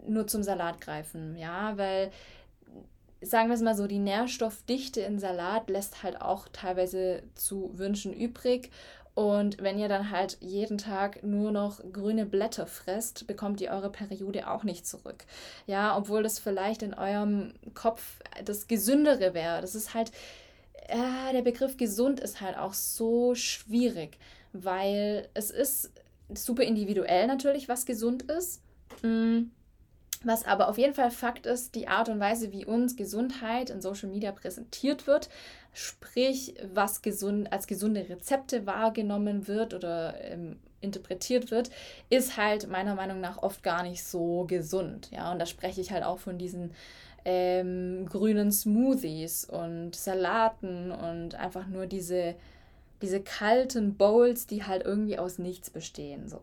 nur 0.05 0.27
zum 0.27 0.41
Salat 0.41 0.81
greifen, 0.81 1.37
ja, 1.37 1.77
weil 1.77 2.11
sagen 3.21 3.49
wir 3.49 3.55
es 3.55 3.61
mal 3.61 3.75
so, 3.75 3.85
die 3.85 3.99
Nährstoffdichte 3.99 5.01
in 5.01 5.19
Salat 5.19 5.69
lässt 5.69 6.01
halt 6.01 6.19
auch 6.21 6.47
teilweise 6.51 7.23
zu 7.35 7.77
wünschen 7.77 8.13
übrig. 8.13 8.71
Und 9.13 9.61
wenn 9.61 9.77
ihr 9.77 9.89
dann 9.89 10.09
halt 10.09 10.37
jeden 10.39 10.77
Tag 10.77 11.21
nur 11.23 11.51
noch 11.51 11.81
grüne 11.91 12.25
Blätter 12.25 12.65
fresst, 12.65 13.27
bekommt 13.27 13.59
ihr 13.59 13.71
eure 13.71 13.91
Periode 13.91 14.49
auch 14.49 14.63
nicht 14.63 14.87
zurück. 14.87 15.25
Ja, 15.67 15.97
obwohl 15.97 16.23
das 16.23 16.39
vielleicht 16.39 16.81
in 16.81 16.93
eurem 16.93 17.53
Kopf 17.73 18.19
das 18.45 18.67
Gesündere 18.67 19.33
wäre. 19.33 19.59
Das 19.59 19.75
ist 19.75 19.93
halt, 19.93 20.11
äh, 20.87 21.33
der 21.33 21.41
Begriff 21.41 21.75
gesund 21.75 22.21
ist 22.21 22.39
halt 22.39 22.57
auch 22.57 22.73
so 22.73 23.35
schwierig, 23.35 24.17
weil 24.53 25.27
es 25.33 25.51
ist 25.51 25.91
super 26.33 26.63
individuell 26.63 27.27
natürlich, 27.27 27.67
was 27.67 27.85
gesund 27.85 28.23
ist. 28.23 28.61
Mm. 29.01 29.51
Was 30.23 30.45
aber 30.45 30.69
auf 30.69 30.77
jeden 30.77 30.93
Fall 30.93 31.09
Fakt 31.09 31.47
ist, 31.47 31.73
die 31.73 31.87
Art 31.87 32.07
und 32.07 32.19
Weise, 32.19 32.51
wie 32.51 32.65
uns 32.65 32.95
Gesundheit 32.95 33.71
in 33.71 33.81
Social 33.81 34.09
Media 34.09 34.31
präsentiert 34.31 35.07
wird, 35.07 35.29
sprich, 35.73 36.53
was 36.73 37.01
gesund, 37.01 37.51
als 37.51 37.65
gesunde 37.65 38.07
Rezepte 38.07 38.67
wahrgenommen 38.67 39.47
wird 39.47 39.73
oder 39.73 40.13
ähm, 40.23 40.59
interpretiert 40.79 41.49
wird, 41.49 41.71
ist 42.09 42.37
halt 42.37 42.69
meiner 42.69 42.93
Meinung 42.93 43.19
nach 43.19 43.41
oft 43.41 43.63
gar 43.63 43.81
nicht 43.83 44.03
so 44.03 44.45
gesund. 44.45 45.09
Ja, 45.11 45.31
und 45.31 45.39
da 45.39 45.47
spreche 45.47 45.81
ich 45.81 45.91
halt 45.91 46.03
auch 46.03 46.19
von 46.19 46.37
diesen 46.37 46.71
ähm, 47.25 48.05
grünen 48.07 48.51
Smoothies 48.51 49.45
und 49.45 49.95
Salaten 49.95 50.91
und 50.91 51.35
einfach 51.35 51.67
nur 51.67 51.87
diese 51.87 52.35
diese 53.01 53.21
kalten 53.21 53.95
Bowls, 53.95 54.47
die 54.47 54.63
halt 54.63 54.83
irgendwie 54.83 55.17
aus 55.17 55.39
nichts 55.39 55.69
bestehen. 55.69 56.27
So. 56.27 56.41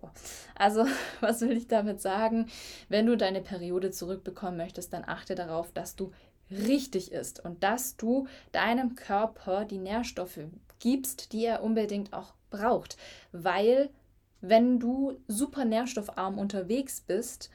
Also, 0.54 0.86
was 1.20 1.40
will 1.40 1.56
ich 1.56 1.68
damit 1.68 2.00
sagen? 2.00 2.48
Wenn 2.88 3.06
du 3.06 3.16
deine 3.16 3.40
Periode 3.40 3.90
zurückbekommen 3.90 4.56
möchtest, 4.56 4.92
dann 4.92 5.04
achte 5.06 5.34
darauf, 5.34 5.72
dass 5.72 5.96
du 5.96 6.12
richtig 6.50 7.12
isst 7.12 7.44
und 7.44 7.62
dass 7.62 7.96
du 7.96 8.26
deinem 8.52 8.94
Körper 8.94 9.64
die 9.64 9.78
Nährstoffe 9.78 10.40
gibst, 10.78 11.32
die 11.32 11.44
er 11.44 11.62
unbedingt 11.62 12.12
auch 12.12 12.34
braucht. 12.50 12.96
Weil, 13.32 13.90
wenn 14.40 14.78
du 14.78 15.18
super 15.26 15.64
nährstoffarm 15.64 16.38
unterwegs 16.38 17.00
bist, 17.00 17.50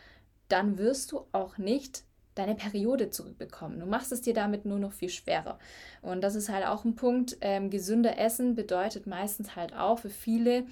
dann 0.49 0.77
wirst 0.77 1.11
du 1.11 1.25
auch 1.31 1.57
nicht 1.57 2.03
deine 2.35 2.55
Periode 2.55 3.09
zurückbekommen. 3.09 3.79
Du 3.79 3.85
machst 3.85 4.11
es 4.11 4.21
dir 4.21 4.33
damit 4.33 4.65
nur 4.65 4.79
noch 4.79 4.93
viel 4.93 5.09
schwerer. 5.09 5.59
Und 6.01 6.21
das 6.21 6.35
ist 6.35 6.49
halt 6.49 6.65
auch 6.65 6.83
ein 6.85 6.95
Punkt. 6.95 7.37
Ähm, 7.41 7.69
gesünder 7.69 8.17
Essen 8.17 8.55
bedeutet 8.55 9.07
meistens 9.07 9.55
halt 9.55 9.73
auch 9.75 9.99
für 9.99 10.09
viele 10.09 10.65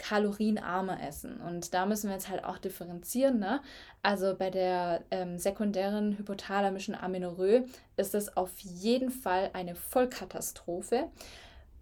kalorienarmer 0.00 1.06
Essen. 1.06 1.40
Und 1.40 1.74
da 1.74 1.86
müssen 1.86 2.08
wir 2.08 2.14
jetzt 2.14 2.28
halt 2.28 2.44
auch 2.44 2.58
differenzieren. 2.58 3.38
Ne? 3.38 3.60
Also 4.02 4.34
bei 4.34 4.50
der 4.50 5.04
ähm, 5.10 5.38
sekundären 5.38 6.16
hypothalamischen 6.16 6.94
Amenorrhoe 6.94 7.66
ist 7.96 8.14
das 8.14 8.36
auf 8.36 8.58
jeden 8.60 9.10
Fall 9.10 9.50
eine 9.52 9.74
Vollkatastrophe. 9.74 11.08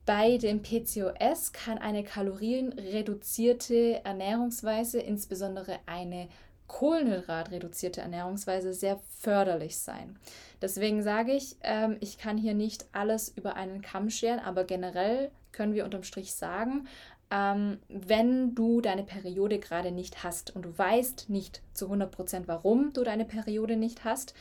Bei 0.04 0.38
dem 0.38 0.62
PCOS 0.62 1.52
kann 1.52 1.78
eine 1.78 2.02
kalorienreduzierte 2.02 4.00
Ernährungsweise, 4.04 5.00
insbesondere 5.00 5.78
eine 5.86 6.28
kohlenhydratreduzierte 6.68 8.00
Ernährungsweise 8.00 8.72
sehr 8.72 9.00
förderlich 9.18 9.78
sein. 9.78 10.18
Deswegen 10.62 11.02
sage 11.02 11.32
ich, 11.32 11.56
ähm, 11.62 11.96
ich 12.00 12.18
kann 12.18 12.36
hier 12.36 12.54
nicht 12.54 12.86
alles 12.92 13.28
über 13.28 13.56
einen 13.56 13.82
Kamm 13.82 14.10
scheren, 14.10 14.38
aber 14.38 14.64
generell 14.64 15.30
können 15.50 15.74
wir 15.74 15.84
unterm 15.84 16.04
Strich 16.04 16.34
sagen, 16.34 16.86
ähm, 17.30 17.78
wenn 17.88 18.54
du 18.54 18.80
deine 18.80 19.02
Periode 19.02 19.58
gerade 19.58 19.90
nicht 19.90 20.22
hast 20.22 20.54
und 20.54 20.62
du 20.62 20.78
weißt 20.78 21.28
nicht 21.28 21.62
zu 21.72 21.86
100%, 21.90 22.44
warum 22.46 22.92
du 22.92 23.02
deine 23.02 23.24
Periode 23.24 23.76
nicht 23.76 24.04
hast, 24.04 24.34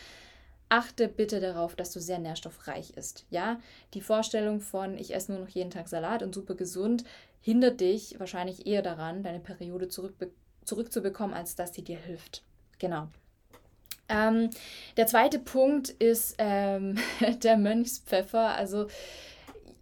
achte 0.70 1.08
bitte 1.08 1.40
darauf, 1.40 1.76
dass 1.76 1.92
du 1.92 2.00
sehr 2.00 2.20
nährstoffreich 2.20 2.92
isst. 2.92 3.26
Ja, 3.30 3.60
die 3.94 4.02
Vorstellung 4.02 4.60
von 4.60 4.98
ich 4.98 5.13
esse 5.13 5.32
nur 5.32 5.42
noch 5.42 5.50
jeden 5.50 5.72
Tag 5.72 5.88
Salat 5.88 6.24
und 6.24 6.36
super 6.36 6.56
gesund 6.56 7.04
hindert 7.40 7.80
dich 7.80 8.20
wahrscheinlich 8.20 8.68
eher 8.68 8.82
daran, 8.82 9.24
deine 9.24 9.40
Periode 9.40 9.88
zurückzubekommen 9.88 10.47
zurückzubekommen, 10.68 11.36
als 11.36 11.56
dass 11.56 11.74
sie 11.74 11.84
dir 11.84 11.98
hilft. 11.98 12.44
Genau. 12.80 13.08
Ähm, 14.10 14.50
der 14.96 15.08
zweite 15.08 15.40
Punkt 15.40 15.90
ist 15.90 16.36
ähm, 16.38 16.98
der 17.44 17.58
Mönchspfeffer. 17.58 18.56
Also 18.56 18.88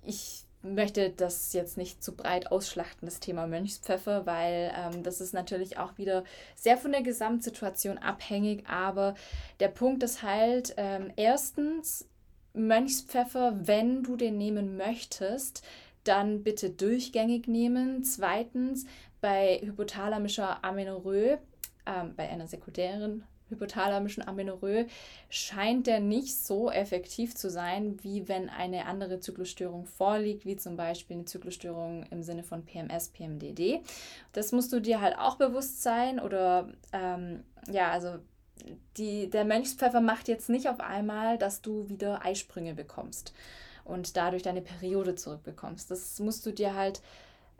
ich 0.03 0.43
möchte 0.61 1.11
das 1.11 1.53
jetzt 1.53 1.77
nicht 1.77 2.03
zu 2.03 2.15
breit 2.15 2.51
ausschlachten, 2.51 3.05
das 3.05 3.19
Thema 3.19 3.45
Mönchspfeffer, 3.45 4.25
weil 4.25 4.73
ähm, 4.75 5.03
das 5.03 5.21
ist 5.21 5.33
natürlich 5.33 5.77
auch 5.77 5.97
wieder 5.97 6.23
sehr 6.55 6.77
von 6.77 6.91
der 6.91 7.03
Gesamtsituation 7.03 7.97
abhängig. 7.97 8.67
Aber 8.67 9.15
der 9.59 9.67
Punkt 9.67 10.01
ist 10.03 10.23
halt, 10.23 10.73
ähm, 10.77 11.11
erstens, 11.15 12.07
Mönchspfeffer, 12.53 13.67
wenn 13.67 14.03
du 14.03 14.15
den 14.15 14.37
nehmen 14.37 14.77
möchtest, 14.77 15.61
dann 16.03 16.43
bitte 16.43 16.69
durchgängig 16.69 17.47
nehmen. 17.47 18.03
Zweitens, 18.03 18.85
bei 19.21 19.59
hypothalamischer 19.63 20.63
Amenorrhoe, 20.63 21.37
ähm, 21.85 22.13
bei 22.15 22.29
einer 22.29 22.47
sekundären 22.47 23.23
hypothalamischen 23.49 24.27
Amenorrhoe, 24.27 24.87
scheint 25.29 25.87
der 25.87 25.99
nicht 25.99 26.35
so 26.35 26.71
effektiv 26.71 27.35
zu 27.35 27.49
sein, 27.49 27.97
wie 28.03 28.27
wenn 28.27 28.49
eine 28.49 28.85
andere 28.85 29.19
Zyklusstörung 29.19 29.85
vorliegt, 29.85 30.45
wie 30.45 30.55
zum 30.55 30.75
Beispiel 30.75 31.17
eine 31.17 31.25
Zyklusstörung 31.25 32.05
im 32.09 32.23
Sinne 32.23 32.43
von 32.43 32.65
PMS, 32.65 33.09
PMDD. 33.09 33.81
Das 34.33 34.51
musst 34.51 34.73
du 34.73 34.79
dir 34.79 35.01
halt 35.01 35.17
auch 35.17 35.35
bewusst 35.35 35.83
sein 35.83 36.19
oder 36.19 36.69
ähm, 36.91 37.43
ja, 37.69 37.91
also 37.91 38.15
die, 38.97 39.29
der 39.29 39.45
Mönchspfeffer 39.45 40.01
macht 40.01 40.27
jetzt 40.27 40.49
nicht 40.49 40.69
auf 40.69 40.79
einmal, 40.79 41.37
dass 41.37 41.61
du 41.61 41.89
wieder 41.89 42.25
Eisprünge 42.25 42.73
bekommst 42.73 43.33
und 43.83 44.17
dadurch 44.17 44.43
deine 44.43 44.61
Periode 44.61 45.15
zurückbekommst. 45.15 45.91
Das 45.91 46.19
musst 46.19 46.45
du 46.45 46.51
dir 46.51 46.73
halt 46.73 47.01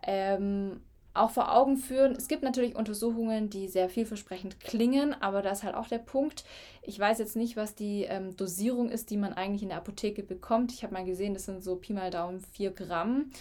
ähm, 0.02 0.82
auch 1.15 1.32
vor 1.32 1.56
Augen 1.56 1.78
führen. 1.78 2.13
Es 2.13 2.28
gibt 2.28 2.43
natürlich 2.43 2.75
Untersuchungen, 2.75 3.49
die 3.49 3.67
sehr 3.67 3.89
vielversprechend 3.89 4.60
klingen, 4.60 5.15
aber 5.21 5.41
da 5.41 5.51
ist 5.51 5.63
halt 5.63 5.75
auch 5.75 5.88
der 5.88 5.99
Punkt. 5.99 6.43
Ich 6.82 6.99
weiß 6.99 7.19
jetzt 7.19 7.36
nicht, 7.36 7.56
was 7.58 7.75
die 7.75 8.04
ähm, 8.04 8.36
Dosierung 8.36 8.89
ist, 8.89 9.10
die 9.10 9.17
man 9.17 9.34
eigentlich 9.34 9.63
in 9.63 9.69
der 9.69 9.78
Apotheke 9.78 10.23
bekommt. 10.23 10.71
Ich 10.73 10.84
habe 10.84 10.93
mal 10.93 11.06
gesehen, 11.06 11.34
das 11.34 11.45
sind 11.45 11.63
so 11.63 11.75
Pi 11.75 11.93
mal 11.93 12.12
Daumen 12.12 12.39
4 12.39 12.71
Gramm. 12.71 13.32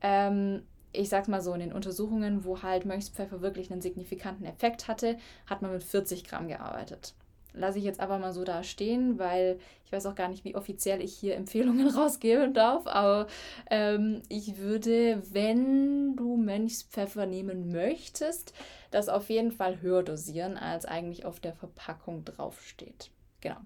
Ähm, 0.00 0.62
ich 0.92 1.08
sag's 1.08 1.28
mal 1.28 1.42
so, 1.42 1.52
in 1.52 1.60
den 1.60 1.72
Untersuchungen, 1.72 2.44
wo 2.44 2.62
halt 2.62 2.86
Mönchspfeffer 2.86 3.42
wirklich 3.42 3.70
einen 3.70 3.82
signifikanten 3.82 4.46
Effekt 4.46 4.88
hatte, 4.88 5.18
hat 5.46 5.62
man 5.62 5.72
mit 5.72 5.82
40 5.82 6.24
Gramm 6.24 6.48
gearbeitet 6.48 7.14
lasse 7.56 7.78
ich 7.78 7.84
jetzt 7.84 8.00
aber 8.00 8.18
mal 8.18 8.32
so 8.32 8.44
da 8.44 8.62
stehen, 8.62 9.18
weil 9.18 9.58
ich 9.84 9.92
weiß 9.92 10.06
auch 10.06 10.14
gar 10.14 10.28
nicht, 10.28 10.44
wie 10.44 10.54
offiziell 10.54 11.02
ich 11.02 11.14
hier 11.14 11.36
Empfehlungen 11.36 11.88
rausgeben 11.96 12.54
darf. 12.54 12.86
Aber 12.86 13.26
ähm, 13.70 14.22
ich 14.28 14.58
würde, 14.58 15.22
wenn 15.30 16.16
du 16.16 16.36
Mönchspfeffer 16.36 17.26
nehmen 17.26 17.72
möchtest, 17.72 18.52
das 18.90 19.08
auf 19.08 19.28
jeden 19.30 19.52
Fall 19.52 19.80
höher 19.80 20.02
dosieren, 20.02 20.56
als 20.56 20.84
eigentlich 20.84 21.24
auf 21.24 21.40
der 21.40 21.54
Verpackung 21.54 22.24
draufsteht. 22.24 23.10
Genau. 23.40 23.58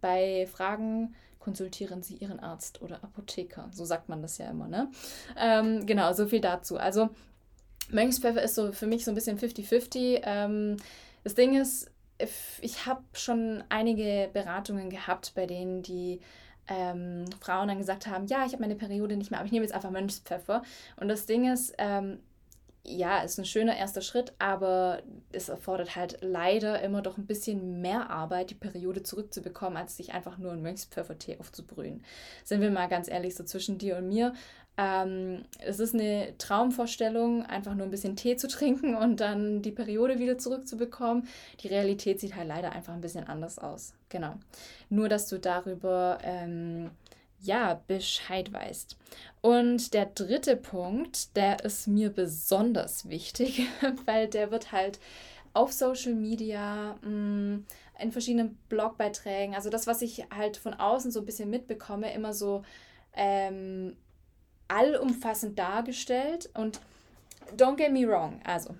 Bei 0.00 0.46
Fragen 0.46 1.14
konsultieren 1.38 2.02
Sie 2.02 2.16
Ihren 2.16 2.40
Arzt 2.40 2.82
oder 2.82 3.02
Apotheker. 3.02 3.70
So 3.72 3.84
sagt 3.84 4.08
man 4.08 4.22
das 4.22 4.38
ja 4.38 4.50
immer, 4.50 4.68
ne? 4.68 4.90
Ähm, 5.36 5.86
genau, 5.86 6.12
so 6.12 6.26
viel 6.26 6.40
dazu. 6.40 6.76
Also 6.76 7.08
Mönchspfeffer 7.90 8.42
ist 8.42 8.54
so 8.54 8.72
für 8.72 8.86
mich 8.86 9.04
so 9.04 9.10
ein 9.10 9.14
bisschen 9.14 9.38
50-50. 9.38 10.20
Ähm, 10.24 10.76
das 11.24 11.34
Ding 11.34 11.54
ist, 11.60 11.90
ich 12.60 12.86
habe 12.86 13.02
schon 13.12 13.62
einige 13.68 14.30
Beratungen 14.32 14.90
gehabt, 14.90 15.32
bei 15.34 15.46
denen 15.46 15.82
die 15.82 16.20
ähm, 16.68 17.24
Frauen 17.40 17.68
dann 17.68 17.78
gesagt 17.78 18.06
haben, 18.06 18.26
ja, 18.26 18.44
ich 18.44 18.52
habe 18.52 18.62
meine 18.62 18.76
Periode 18.76 19.16
nicht 19.16 19.30
mehr, 19.30 19.40
aber 19.40 19.46
ich 19.46 19.52
nehme 19.52 19.64
jetzt 19.64 19.74
einfach 19.74 19.90
Mönchspfeffer. 19.90 20.62
Und 20.96 21.08
das 21.08 21.26
Ding 21.26 21.50
ist, 21.50 21.74
ähm, 21.78 22.18
ja, 22.84 23.20
ist 23.20 23.38
ein 23.38 23.44
schöner 23.44 23.76
erster 23.76 24.00
Schritt, 24.00 24.32
aber 24.38 25.02
es 25.32 25.48
erfordert 25.48 25.96
halt 25.96 26.18
leider 26.20 26.80
immer 26.82 27.02
doch 27.02 27.18
ein 27.18 27.26
bisschen 27.26 27.80
mehr 27.80 28.10
Arbeit, 28.10 28.50
die 28.50 28.54
Periode 28.54 29.02
zurückzubekommen, 29.02 29.76
als 29.76 29.96
sich 29.96 30.14
einfach 30.14 30.38
nur 30.38 30.52
einen 30.52 30.62
Mönchspfeffertee 30.62 31.38
aufzubrühen. 31.38 32.04
Sind 32.44 32.60
wir 32.60 32.70
mal 32.70 32.88
ganz 32.88 33.08
ehrlich, 33.08 33.34
so 33.34 33.44
zwischen 33.44 33.78
dir 33.78 33.96
und 33.98 34.08
mir. 34.08 34.34
Ähm, 34.80 35.44
es 35.58 35.80
ist 35.80 35.92
eine 35.92 36.34
Traumvorstellung, 36.38 37.44
einfach 37.44 37.74
nur 37.74 37.84
ein 37.84 37.90
bisschen 37.90 38.14
Tee 38.14 38.36
zu 38.36 38.46
trinken 38.46 38.94
und 38.94 39.18
dann 39.18 39.60
die 39.60 39.72
Periode 39.72 40.20
wieder 40.20 40.38
zurückzubekommen. 40.38 41.26
Die 41.60 41.68
Realität 41.68 42.20
sieht 42.20 42.36
halt 42.36 42.46
leider 42.46 42.70
einfach 42.70 42.94
ein 42.94 43.00
bisschen 43.00 43.26
anders 43.26 43.58
aus. 43.58 43.92
Genau. 44.08 44.34
Nur, 44.88 45.08
dass 45.08 45.28
du 45.28 45.40
darüber 45.40 46.18
ähm, 46.22 46.92
ja, 47.40 47.82
Bescheid 47.88 48.52
weißt. 48.52 48.96
Und 49.40 49.94
der 49.94 50.06
dritte 50.06 50.56
Punkt, 50.56 51.36
der 51.36 51.64
ist 51.64 51.88
mir 51.88 52.10
besonders 52.10 53.08
wichtig, 53.08 53.66
weil 54.06 54.28
der 54.28 54.52
wird 54.52 54.70
halt 54.70 55.00
auf 55.54 55.72
Social 55.72 56.14
Media, 56.14 56.94
mm, 57.02 57.64
in 58.00 58.12
verschiedenen 58.12 58.56
Blogbeiträgen, 58.68 59.56
also 59.56 59.70
das, 59.70 59.88
was 59.88 60.02
ich 60.02 60.24
halt 60.32 60.56
von 60.56 60.74
außen 60.74 61.10
so 61.10 61.18
ein 61.18 61.26
bisschen 61.26 61.50
mitbekomme, 61.50 62.12
immer 62.14 62.32
so 62.32 62.62
ähm, 63.12 63.96
allumfassend 64.68 65.58
dargestellt. 65.58 66.50
Und 66.54 66.80
don't 67.56 67.76
get 67.76 67.92
me 67.92 68.06
wrong, 68.06 68.40
also 68.44 68.74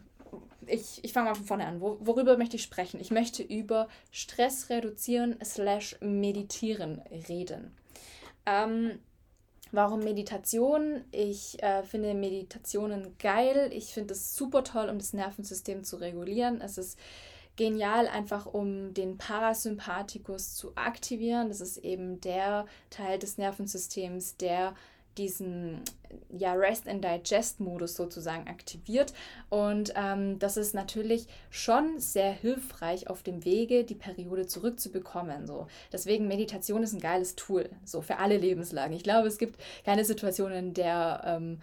ich, 0.68 1.02
ich 1.02 1.12
fange 1.12 1.30
mal 1.30 1.34
von 1.34 1.44
vorne 1.44 1.66
an. 1.66 1.80
Wo, 1.80 1.96
worüber 2.00 2.36
möchte 2.36 2.56
ich 2.56 2.62
sprechen? 2.62 3.00
Ich 3.00 3.10
möchte 3.10 3.42
über 3.42 3.88
Stress 4.10 4.70
reduzieren 4.70 5.36
slash 5.42 5.96
meditieren 6.00 7.00
reden. 7.28 7.74
Ähm, 8.46 8.98
warum 9.72 10.00
Meditation? 10.00 11.04
Ich 11.10 11.62
äh, 11.62 11.82
finde 11.82 12.14
Meditationen 12.14 13.16
geil. 13.18 13.70
Ich 13.72 13.92
finde 13.94 14.14
es 14.14 14.36
super 14.36 14.64
toll, 14.64 14.88
um 14.88 14.98
das 14.98 15.12
Nervensystem 15.12 15.84
zu 15.84 15.96
regulieren. 15.96 16.60
Es 16.60 16.78
ist 16.78 16.98
genial, 17.56 18.06
einfach 18.06 18.46
um 18.46 18.94
den 18.94 19.18
Parasympathikus 19.18 20.54
zu 20.54 20.72
aktivieren. 20.76 21.48
Das 21.48 21.60
ist 21.60 21.78
eben 21.78 22.20
der 22.20 22.66
Teil 22.90 23.18
des 23.18 23.36
Nervensystems, 23.36 24.36
der 24.36 24.74
diesen 25.16 25.82
ja, 26.30 26.52
Rest 26.52 26.88
and 26.88 27.04
Digest 27.04 27.60
Modus 27.60 27.96
sozusagen 27.96 28.48
aktiviert. 28.48 29.12
Und 29.48 29.92
ähm, 29.96 30.38
das 30.38 30.56
ist 30.56 30.74
natürlich 30.74 31.26
schon 31.50 31.98
sehr 31.98 32.32
hilfreich 32.32 33.08
auf 33.10 33.22
dem 33.22 33.44
Wege, 33.44 33.84
die 33.84 33.94
Periode 33.94 34.46
zurückzubekommen. 34.46 35.46
So. 35.46 35.66
Deswegen 35.92 36.28
Meditation 36.28 36.82
ist 36.82 36.92
ein 36.92 37.00
geiles 37.00 37.34
Tool, 37.34 37.68
so 37.84 38.00
für 38.00 38.18
alle 38.18 38.36
Lebenslagen. 38.36 38.94
Ich 38.94 39.02
glaube, 39.02 39.28
es 39.28 39.38
gibt 39.38 39.60
keine 39.84 40.04
Situation, 40.04 40.52
in 40.52 40.74
der 40.74 41.22
ähm, 41.24 41.60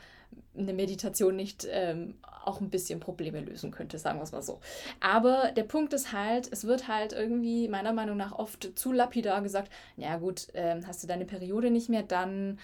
eine 0.57 0.73
Meditation 0.73 1.35
nicht 1.35 1.67
ähm, 1.69 2.15
auch 2.45 2.61
ein 2.61 2.69
bisschen 2.69 2.99
Probleme 2.99 3.39
lösen 3.39 3.71
könnte, 3.71 3.97
sagen 3.97 4.19
wir 4.19 4.23
es 4.23 4.31
mal 4.31 4.41
so. 4.41 4.59
Aber 4.99 5.51
der 5.55 5.63
Punkt 5.63 5.93
ist 5.93 6.13
halt, 6.13 6.51
es 6.51 6.65
wird 6.65 6.87
halt 6.87 7.13
irgendwie 7.13 7.67
meiner 7.67 7.93
Meinung 7.93 8.17
nach 8.17 8.33
oft 8.33 8.77
zu 8.77 8.91
lapidar 8.91 9.41
gesagt, 9.41 9.71
ja 9.97 10.17
gut, 10.17 10.53
äh, 10.53 10.79
hast 10.85 11.03
du 11.03 11.07
deine 11.07 11.25
Periode 11.25 11.71
nicht 11.71 11.89
mehr, 11.89 12.03
dann 12.03 12.59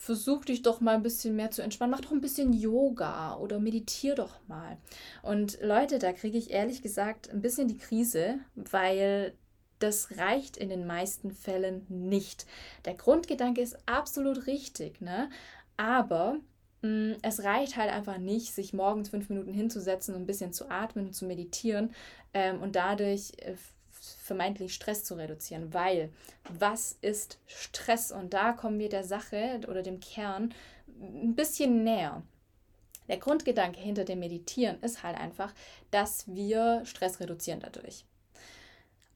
versuch 0.00 0.46
dich 0.46 0.62
doch 0.62 0.80
mal 0.80 0.94
ein 0.94 1.02
bisschen 1.02 1.36
mehr 1.36 1.50
zu 1.50 1.60
entspannen. 1.60 1.90
Mach 1.90 2.00
doch 2.00 2.10
ein 2.10 2.22
bisschen 2.22 2.54
Yoga 2.54 3.36
oder 3.36 3.60
meditier 3.60 4.14
doch 4.14 4.40
mal. 4.48 4.78
Und 5.22 5.58
Leute, 5.60 5.98
da 5.98 6.14
kriege 6.14 6.38
ich 6.38 6.50
ehrlich 6.50 6.80
gesagt 6.80 7.28
ein 7.30 7.42
bisschen 7.42 7.68
die 7.68 7.76
Krise, 7.76 8.38
weil 8.54 9.34
das 9.78 10.16
reicht 10.16 10.56
in 10.56 10.70
den 10.70 10.86
meisten 10.86 11.32
Fällen 11.32 11.84
nicht. 11.90 12.46
Der 12.86 12.94
Grundgedanke 12.94 13.60
ist 13.60 13.76
absolut 13.84 14.46
richtig, 14.46 15.02
ne? 15.02 15.28
Aber 15.76 16.38
mh, 16.80 16.88
mm, 16.88 17.16
es 17.20 17.44
reicht 17.44 17.76
halt 17.76 17.92
einfach 17.92 18.16
nicht, 18.16 18.54
sich 18.54 18.72
morgens 18.72 19.10
fünf 19.10 19.28
Minuten 19.28 19.52
hinzusetzen 19.52 20.14
und 20.14 20.22
ein 20.22 20.26
bisschen 20.26 20.54
zu 20.54 20.70
atmen 20.70 21.08
und 21.08 21.12
zu 21.12 21.26
meditieren 21.26 21.92
ähm, 22.32 22.62
und 22.62 22.74
dadurch 22.74 23.32
äh, 23.36 23.54
vermeintlich 24.30 24.72
Stress 24.72 25.02
zu 25.02 25.14
reduzieren, 25.14 25.74
weil 25.74 26.12
was 26.48 26.96
ist 27.00 27.40
Stress? 27.48 28.12
Und 28.12 28.32
da 28.32 28.52
kommen 28.52 28.78
wir 28.78 28.88
der 28.88 29.02
Sache 29.02 29.60
oder 29.66 29.82
dem 29.82 29.98
Kern 29.98 30.54
ein 30.86 31.34
bisschen 31.34 31.82
näher. 31.82 32.22
Der 33.08 33.16
Grundgedanke 33.16 33.80
hinter 33.80 34.04
dem 34.04 34.20
Meditieren 34.20 34.80
ist 34.82 35.02
halt 35.02 35.18
einfach, 35.18 35.52
dass 35.90 36.28
wir 36.28 36.82
Stress 36.84 37.18
reduzieren 37.18 37.58
dadurch. 37.58 38.04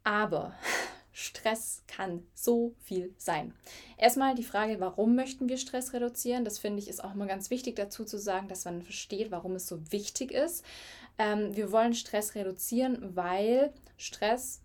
Aber 0.02 0.52
Stress 1.12 1.84
kann 1.86 2.26
so 2.34 2.74
viel 2.80 3.14
sein. 3.16 3.54
Erstmal 3.96 4.34
die 4.34 4.42
Frage, 4.42 4.80
warum 4.80 5.14
möchten 5.14 5.48
wir 5.48 5.58
Stress 5.58 5.92
reduzieren? 5.92 6.44
Das 6.44 6.58
finde 6.58 6.80
ich 6.80 6.88
ist 6.88 7.04
auch 7.04 7.14
mal 7.14 7.28
ganz 7.28 7.50
wichtig 7.50 7.76
dazu 7.76 8.04
zu 8.04 8.18
sagen, 8.18 8.48
dass 8.48 8.64
man 8.64 8.82
versteht, 8.82 9.30
warum 9.30 9.54
es 9.54 9.68
so 9.68 9.92
wichtig 9.92 10.32
ist. 10.32 10.64
Ähm, 11.16 11.54
wir 11.54 11.70
wollen 11.70 11.94
Stress 11.94 12.34
reduzieren, 12.34 13.14
weil 13.14 13.72
Stress 13.96 14.60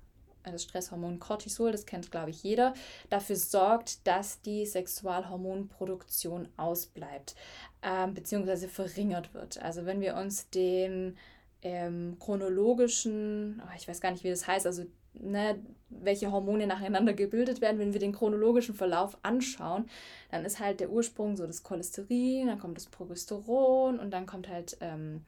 das 0.52 0.64
Stresshormon 0.64 1.20
Cortisol, 1.20 1.72
das 1.72 1.86
kennt, 1.86 2.12
glaube 2.12 2.30
ich, 2.30 2.44
jeder, 2.44 2.74
dafür 3.10 3.36
sorgt, 3.36 4.06
dass 4.08 4.42
die 4.42 4.66
Sexualhormonproduktion 4.66 6.48
ausbleibt, 6.58 7.36
ähm, 7.82 8.14
beziehungsweise 8.14 8.68
verringert 8.68 9.34
wird. 9.34 9.62
Also 9.62 9.86
wenn 9.86 10.02
wir 10.02 10.16
uns 10.16 10.50
den 10.50 11.18
ähm, 11.62 12.18
chronologischen, 12.20 13.62
oh, 13.66 13.74
ich 13.76 13.88
weiß 13.88 14.02
gar 14.02 14.12
nicht, 14.12 14.24
wie 14.24 14.30
das 14.30 14.48
heißt, 14.48 14.66
also 14.66 14.86
ne, 15.14 15.60
welche 15.90 16.32
Hormone 16.32 16.68
nacheinander 16.68 17.14
gebildet 17.14 17.62
werden, 17.62 17.80
wenn 17.80 17.94
wir 17.94 18.00
den 18.00 18.14
chronologischen 18.14 18.76
Verlauf 18.76 19.18
anschauen, 19.24 19.90
dann 20.32 20.46
ist 20.46 20.60
halt 20.60 20.80
der 20.80 20.90
Ursprung 20.90 21.36
so 21.36 21.48
das 21.48 21.64
Cholesterin, 21.64 22.48
dann 22.48 22.60
kommt 22.60 22.78
das 22.78 22.86
Progesteron 22.86 24.00
und 24.00 24.12
dann 24.12 24.26
kommt 24.26 24.48
halt 24.48 24.78
ähm, 24.82 25.26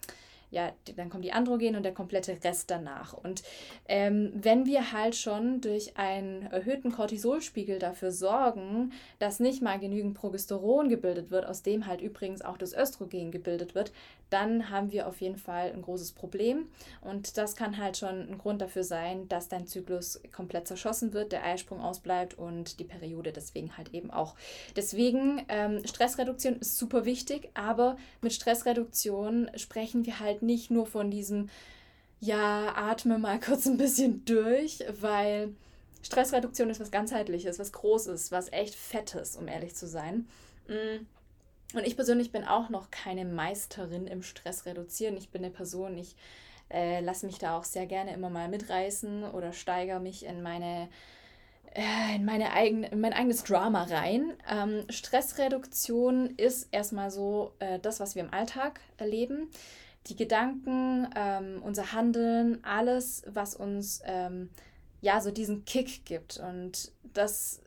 ja, 0.52 0.74
dann 0.98 1.10
kommt 1.10 1.24
die 1.24 1.32
Androgen 1.32 1.76
und 1.78 1.84
der 1.84 1.94
komplette 1.94 2.38
Rest 2.44 2.70
danach. 2.70 3.14
Und 3.14 3.42
ähm, 3.88 4.32
wenn 4.36 4.66
wir 4.66 4.92
halt 4.92 5.16
schon 5.16 5.62
durch 5.62 5.98
einen 5.98 6.44
erhöhten 6.48 6.92
Cortisolspiegel 6.92 7.80
dafür 7.80 8.12
sorgen, 8.12 8.92
dass 9.18 9.40
nicht 9.40 9.62
mal 9.62 9.80
genügend 9.80 10.14
Progesteron 10.14 10.90
gebildet 10.90 11.32
wird, 11.32 11.46
aus 11.46 11.64
dem 11.64 11.88
halt 11.88 12.02
übrigens 12.02 12.42
auch 12.42 12.58
das 12.58 12.74
Östrogen 12.74 13.32
gebildet 13.32 13.76
wird, 13.76 13.94
dann 14.32 14.70
haben 14.70 14.92
wir 14.92 15.08
auf 15.08 15.20
jeden 15.22 15.38
Fall 15.38 15.72
ein 15.72 15.82
großes 15.82 16.14
Problem. 16.14 16.70
Und 17.02 17.38
das 17.38 17.56
kann 17.56 17.78
halt 17.78 17.98
schon 17.98 18.30
ein 18.30 18.38
Grund 18.38 18.62
dafür 18.62 18.84
sein, 18.84 19.28
dass 19.28 19.50
dein 19.50 19.68
Zyklus 19.68 20.22
komplett 20.32 20.68
zerschossen 20.68 21.14
wird, 21.14 21.34
der 21.34 21.46
Eisprung 21.46 21.82
ausbleibt 21.82 22.38
und 22.38 22.80
die 22.80 22.86
Periode 22.86 23.34
deswegen 23.34 23.78
halt 23.78 23.94
eben 23.94 24.10
auch. 24.10 24.36
Deswegen, 24.76 25.46
ähm, 25.50 25.86
Stressreduktion 25.86 26.56
ist 26.56 26.78
super 26.78 27.04
wichtig, 27.04 27.50
aber 27.54 27.98
mit 28.22 28.34
Stressreduktion 28.34 29.52
sprechen 29.56 30.06
wir 30.06 30.20
halt 30.22 30.41
nicht 30.42 30.72
nur 30.72 30.86
von 30.86 31.12
diesem, 31.12 31.50
ja, 32.20 32.74
atme 32.76 33.18
mal 33.18 33.40
kurz 33.46 33.66
ein 33.66 33.78
bisschen 33.78 34.26
durch, 34.26 34.84
weil 35.00 35.54
Stressreduktion 36.04 36.70
ist 36.70 36.80
was 36.80 36.92
ganzheitliches, 36.92 37.60
was 37.60 37.72
Großes, 37.72 38.32
was 38.32 38.52
echt 38.52 38.76
Fettes, 38.76 39.36
um 39.36 39.48
ehrlich 39.48 39.76
zu 39.76 39.88
sein. 39.88 40.28
Mm. 40.68 41.06
Und 41.74 41.88
ich 41.88 41.96
persönlich 41.96 42.34
bin 42.34 42.44
auch 42.44 42.70
noch 42.70 42.92
keine 42.92 43.24
Meisterin 43.24 44.06
im 44.06 44.24
Stress 44.24 44.66
reduzieren. 44.66 45.16
Ich 45.16 45.30
bin 45.30 45.42
eine 45.42 45.54
Person, 45.54 45.98
ich 45.98 46.16
äh, 46.70 47.00
lasse 47.00 47.26
mich 47.26 47.38
da 47.38 47.58
auch 47.58 47.64
sehr 47.64 47.86
gerne 47.86 48.14
immer 48.14 48.30
mal 48.30 48.50
mitreißen 48.50 49.24
oder 49.24 49.54
steigere 49.54 50.02
mich 50.02 50.26
in 50.26 50.42
meine 50.42 50.90
äh, 51.74 52.16
in, 52.16 52.26
meine 52.26 52.52
eigene, 52.52 52.88
in 52.90 53.00
mein 53.00 53.14
eigenes 53.14 53.44
Drama 53.44 53.84
rein. 53.84 54.34
Ähm, 54.50 54.86
Stressreduktion 54.90 56.32
ist 56.38 56.68
erstmal 56.72 57.12
so 57.12 57.54
äh, 57.60 57.80
das, 57.80 58.00
was 58.00 58.16
wir 58.16 58.24
im 58.24 58.34
Alltag 58.34 58.82
erleben. 58.98 59.50
Die 60.08 60.16
Gedanken, 60.16 61.08
ähm, 61.16 61.62
unser 61.64 61.92
Handeln, 61.94 62.64
alles, 62.64 63.24
was 63.28 63.56
uns 63.56 64.02
ähm, 64.06 64.50
ja 65.02 65.22
so 65.22 65.32
diesen 65.32 65.66
Kick 65.66 66.06
gibt. 66.06 66.38
Und 66.38 66.92
das 67.14 67.62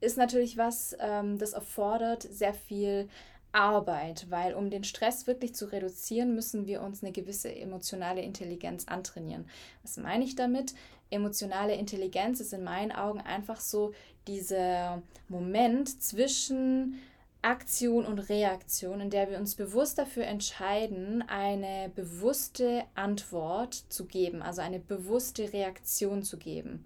ist 0.00 0.16
natürlich 0.16 0.56
was, 0.56 0.96
ähm, 1.00 1.38
das 1.38 1.52
erfordert 1.52 2.22
sehr 2.22 2.54
viel 2.54 3.08
Arbeit, 3.52 4.26
weil 4.28 4.54
um 4.54 4.70
den 4.70 4.84
Stress 4.84 5.26
wirklich 5.26 5.54
zu 5.54 5.66
reduzieren, 5.66 6.34
müssen 6.34 6.66
wir 6.66 6.82
uns 6.82 7.02
eine 7.02 7.12
gewisse 7.12 7.54
emotionale 7.54 8.20
Intelligenz 8.20 8.86
antrainieren. 8.86 9.46
Was 9.82 9.96
meine 9.96 10.24
ich 10.24 10.36
damit? 10.36 10.74
Emotionale 11.10 11.74
Intelligenz 11.74 12.40
ist 12.40 12.52
in 12.52 12.62
meinen 12.62 12.92
Augen 12.92 13.20
einfach 13.20 13.60
so 13.60 13.92
dieser 14.26 15.02
Moment 15.28 16.02
zwischen 16.02 17.00
Aktion 17.48 18.04
und 18.04 18.18
Reaktion, 18.18 19.00
in 19.00 19.08
der 19.08 19.30
wir 19.30 19.38
uns 19.38 19.54
bewusst 19.54 19.96
dafür 19.96 20.24
entscheiden, 20.24 21.24
eine 21.28 21.90
bewusste 21.94 22.84
Antwort 22.94 23.72
zu 23.88 24.04
geben, 24.04 24.42
also 24.42 24.60
eine 24.60 24.78
bewusste 24.78 25.50
Reaktion 25.50 26.22
zu 26.22 26.36
geben. 26.36 26.84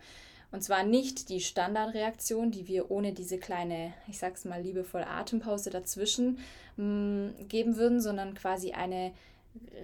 Und 0.52 0.62
zwar 0.62 0.84
nicht 0.84 1.30
die 1.30 1.40
Standardreaktion, 1.40 2.52
die 2.52 2.68
wir 2.68 2.92
ohne 2.92 3.12
diese 3.12 3.38
kleine, 3.38 3.92
ich 4.06 4.18
sag's 4.18 4.44
mal 4.44 4.62
liebevoll, 4.62 5.02
Atempause 5.02 5.70
dazwischen 5.70 6.38
mh, 6.76 6.84
mm, 6.84 7.48
geben 7.48 7.76
würden, 7.76 8.00
sondern 8.00 8.34
quasi 8.34 8.70
eine 8.70 9.12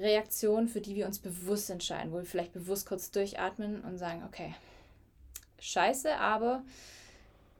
Reaktion, 0.00 0.68
für 0.68 0.80
die 0.80 0.94
wir 0.94 1.06
uns 1.06 1.18
bewusst 1.18 1.70
entscheiden, 1.70 2.12
wo 2.12 2.18
wir 2.18 2.24
vielleicht 2.24 2.52
bewusst 2.52 2.86
kurz 2.86 3.10
durchatmen 3.10 3.80
und 3.80 3.98
sagen, 3.98 4.22
okay, 4.24 4.54
scheiße, 5.58 6.16
aber 6.18 6.62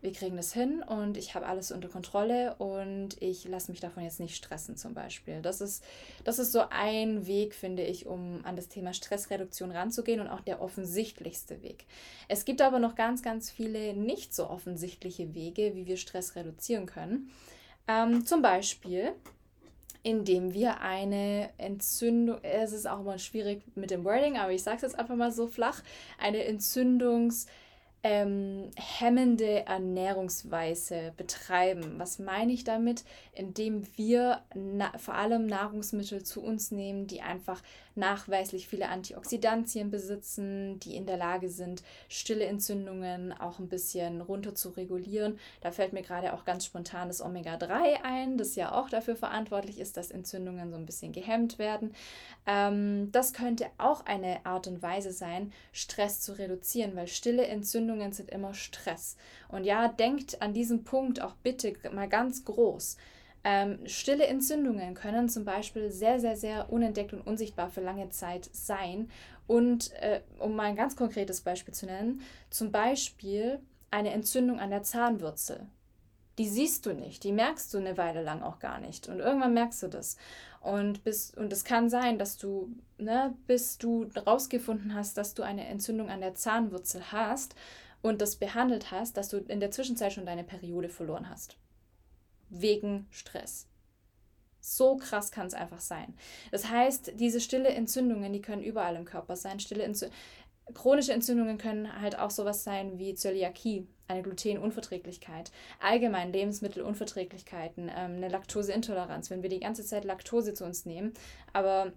wir 0.00 0.12
kriegen 0.12 0.36
das 0.36 0.52
hin 0.52 0.82
und 0.82 1.16
ich 1.16 1.34
habe 1.34 1.46
alles 1.46 1.72
unter 1.72 1.88
Kontrolle 1.88 2.54
und 2.56 3.20
ich 3.20 3.44
lasse 3.46 3.70
mich 3.70 3.80
davon 3.80 4.04
jetzt 4.04 4.20
nicht 4.20 4.36
stressen 4.36 4.76
zum 4.76 4.94
Beispiel. 4.94 5.42
Das 5.42 5.60
ist, 5.60 5.82
das 6.24 6.38
ist 6.38 6.52
so 6.52 6.62
ein 6.70 7.26
Weg, 7.26 7.54
finde 7.54 7.82
ich, 7.82 8.06
um 8.06 8.44
an 8.44 8.54
das 8.54 8.68
Thema 8.68 8.92
Stressreduktion 8.92 9.72
ranzugehen 9.72 10.20
und 10.20 10.28
auch 10.28 10.40
der 10.40 10.62
offensichtlichste 10.62 11.62
Weg. 11.62 11.84
Es 12.28 12.44
gibt 12.44 12.62
aber 12.62 12.78
noch 12.78 12.94
ganz, 12.94 13.22
ganz 13.22 13.50
viele 13.50 13.92
nicht 13.94 14.34
so 14.34 14.48
offensichtliche 14.48 15.34
Wege, 15.34 15.74
wie 15.74 15.86
wir 15.86 15.96
Stress 15.96 16.36
reduzieren 16.36 16.86
können. 16.86 17.30
Ähm, 17.88 18.24
zum 18.24 18.40
Beispiel, 18.40 19.14
indem 20.04 20.54
wir 20.54 20.80
eine 20.80 21.50
Entzündung, 21.58 22.38
es 22.42 22.72
ist 22.72 22.86
auch 22.86 23.02
mal 23.02 23.18
schwierig 23.18 23.62
mit 23.74 23.90
dem 23.90 24.04
Wording, 24.04 24.38
aber 24.38 24.52
ich 24.52 24.62
sage 24.62 24.76
es 24.76 24.82
jetzt 24.82 24.98
einfach 24.98 25.16
mal 25.16 25.32
so 25.32 25.48
flach, 25.48 25.82
eine 26.18 26.38
Entzündungs- 26.48 27.46
ähm, 28.04 28.70
hemmende 28.76 29.66
Ernährungsweise 29.66 31.12
betreiben. 31.16 31.98
Was 31.98 32.18
meine 32.18 32.52
ich 32.52 32.62
damit? 32.62 33.04
Indem 33.32 33.82
wir 33.96 34.42
vor 34.98 35.14
allem 35.14 35.46
Nahrungsmittel 35.46 36.22
zu 36.22 36.42
uns 36.42 36.70
nehmen, 36.70 37.06
die 37.08 37.22
einfach 37.22 37.62
nachweislich 37.96 38.68
viele 38.68 38.88
Antioxidantien 38.88 39.90
besitzen, 39.90 40.78
die 40.80 40.94
in 40.94 41.06
der 41.06 41.16
Lage 41.16 41.48
sind, 41.48 41.82
stille 42.08 42.44
Entzündungen 42.44 43.32
auch 43.32 43.58
ein 43.58 43.68
bisschen 43.68 44.20
runter 44.20 44.54
zu 44.54 44.70
regulieren. 44.70 45.38
Da 45.60 45.72
fällt 45.72 45.92
mir 45.92 46.02
gerade 46.02 46.32
auch 46.32 46.44
ganz 46.44 46.64
spontan 46.64 47.08
das 47.08 47.20
Omega-3 47.20 48.02
ein, 48.04 48.38
das 48.38 48.54
ja 48.54 48.72
auch 48.72 48.88
dafür 48.88 49.16
verantwortlich 49.16 49.80
ist, 49.80 49.96
dass 49.96 50.12
Entzündungen 50.12 50.70
so 50.70 50.76
ein 50.76 50.86
bisschen 50.86 51.12
gehemmt 51.12 51.58
werden. 51.58 51.92
Ähm, 52.46 53.10
das 53.10 53.32
könnte 53.32 53.66
auch 53.76 54.06
eine 54.06 54.46
Art 54.46 54.68
und 54.68 54.80
Weise 54.80 55.12
sein, 55.12 55.52
Stress 55.72 56.20
zu 56.20 56.38
reduzieren, 56.38 56.94
weil 56.94 57.08
stille 57.08 57.46
Entzündungen 57.46 57.87
sind 58.12 58.30
immer 58.30 58.54
Stress. 58.54 59.16
Und 59.48 59.64
ja, 59.64 59.88
denkt 59.88 60.42
an 60.42 60.52
diesem 60.52 60.84
Punkt 60.84 61.20
auch 61.20 61.34
bitte 61.42 61.72
mal 61.92 62.08
ganz 62.08 62.44
groß. 62.44 62.96
Ähm, 63.44 63.78
stille 63.86 64.26
Entzündungen 64.26 64.94
können 64.94 65.28
zum 65.28 65.44
Beispiel 65.44 65.90
sehr, 65.90 66.20
sehr, 66.20 66.36
sehr 66.36 66.72
unentdeckt 66.72 67.12
und 67.12 67.22
unsichtbar 67.22 67.70
für 67.70 67.80
lange 67.80 68.10
Zeit 68.10 68.50
sein. 68.52 69.10
Und 69.46 69.92
äh, 69.94 70.20
um 70.38 70.56
mal 70.56 70.64
ein 70.64 70.76
ganz 70.76 70.96
konkretes 70.96 71.40
Beispiel 71.40 71.72
zu 71.72 71.86
nennen, 71.86 72.20
zum 72.50 72.72
Beispiel 72.72 73.60
eine 73.90 74.10
Entzündung 74.10 74.60
an 74.60 74.70
der 74.70 74.82
Zahnwurzel. 74.82 75.66
Die 76.38 76.48
siehst 76.48 76.86
du 76.86 76.92
nicht, 76.92 77.24
die 77.24 77.32
merkst 77.32 77.72
du 77.74 77.78
eine 77.78 77.96
Weile 77.96 78.22
lang 78.22 78.42
auch 78.42 78.58
gar 78.60 78.80
nicht. 78.80 79.08
Und 79.08 79.18
irgendwann 79.18 79.54
merkst 79.54 79.82
du 79.82 79.88
das. 79.88 80.16
Und, 80.60 81.04
bis, 81.04 81.32
und 81.34 81.52
es 81.52 81.64
kann 81.64 81.88
sein, 81.88 82.18
dass 82.18 82.36
du, 82.36 82.74
ne, 82.98 83.34
bis 83.46 83.78
du 83.78 84.08
rausgefunden 84.26 84.94
hast, 84.94 85.16
dass 85.16 85.34
du 85.34 85.42
eine 85.42 85.66
Entzündung 85.66 86.10
an 86.10 86.20
der 86.20 86.34
Zahnwurzel 86.34 87.12
hast 87.12 87.54
und 88.02 88.20
das 88.20 88.36
behandelt 88.36 88.90
hast, 88.90 89.16
dass 89.16 89.28
du 89.28 89.38
in 89.38 89.60
der 89.60 89.70
Zwischenzeit 89.70 90.12
schon 90.12 90.26
deine 90.26 90.44
Periode 90.44 90.88
verloren 90.88 91.28
hast 91.28 91.56
wegen 92.50 93.06
Stress. 93.10 93.66
So 94.60 94.96
krass 94.96 95.30
kann 95.30 95.46
es 95.46 95.54
einfach 95.54 95.80
sein. 95.80 96.14
Das 96.50 96.68
heißt, 96.68 97.12
diese 97.16 97.40
stille 97.40 97.68
Entzündungen, 97.68 98.32
die 98.32 98.42
können 98.42 98.62
überall 98.62 98.96
im 98.96 99.04
Körper 99.04 99.36
sein. 99.36 99.60
Stille 99.60 99.84
Entzü 99.84 100.06
Chronische 100.74 101.14
Entzündungen 101.14 101.56
können 101.56 102.00
halt 102.00 102.18
auch 102.18 102.30
sowas 102.30 102.62
sein 102.62 102.98
wie 102.98 103.14
Zöliakie, 103.14 103.86
eine 104.08 104.22
Glutenunverträglichkeit, 104.22 105.52
allgemein 105.80 106.32
Lebensmittelunverträglichkeiten, 106.32 107.90
ähm, 107.94 108.16
eine 108.16 108.28
Laktoseintoleranz. 108.28 109.30
Wenn 109.30 109.42
wir 109.42 109.50
die 109.50 109.60
ganze 109.60 109.84
Zeit 109.84 110.04
Laktose 110.04 110.54
zu 110.54 110.64
uns 110.64 110.86
nehmen, 110.86 111.12
aber 111.52 111.92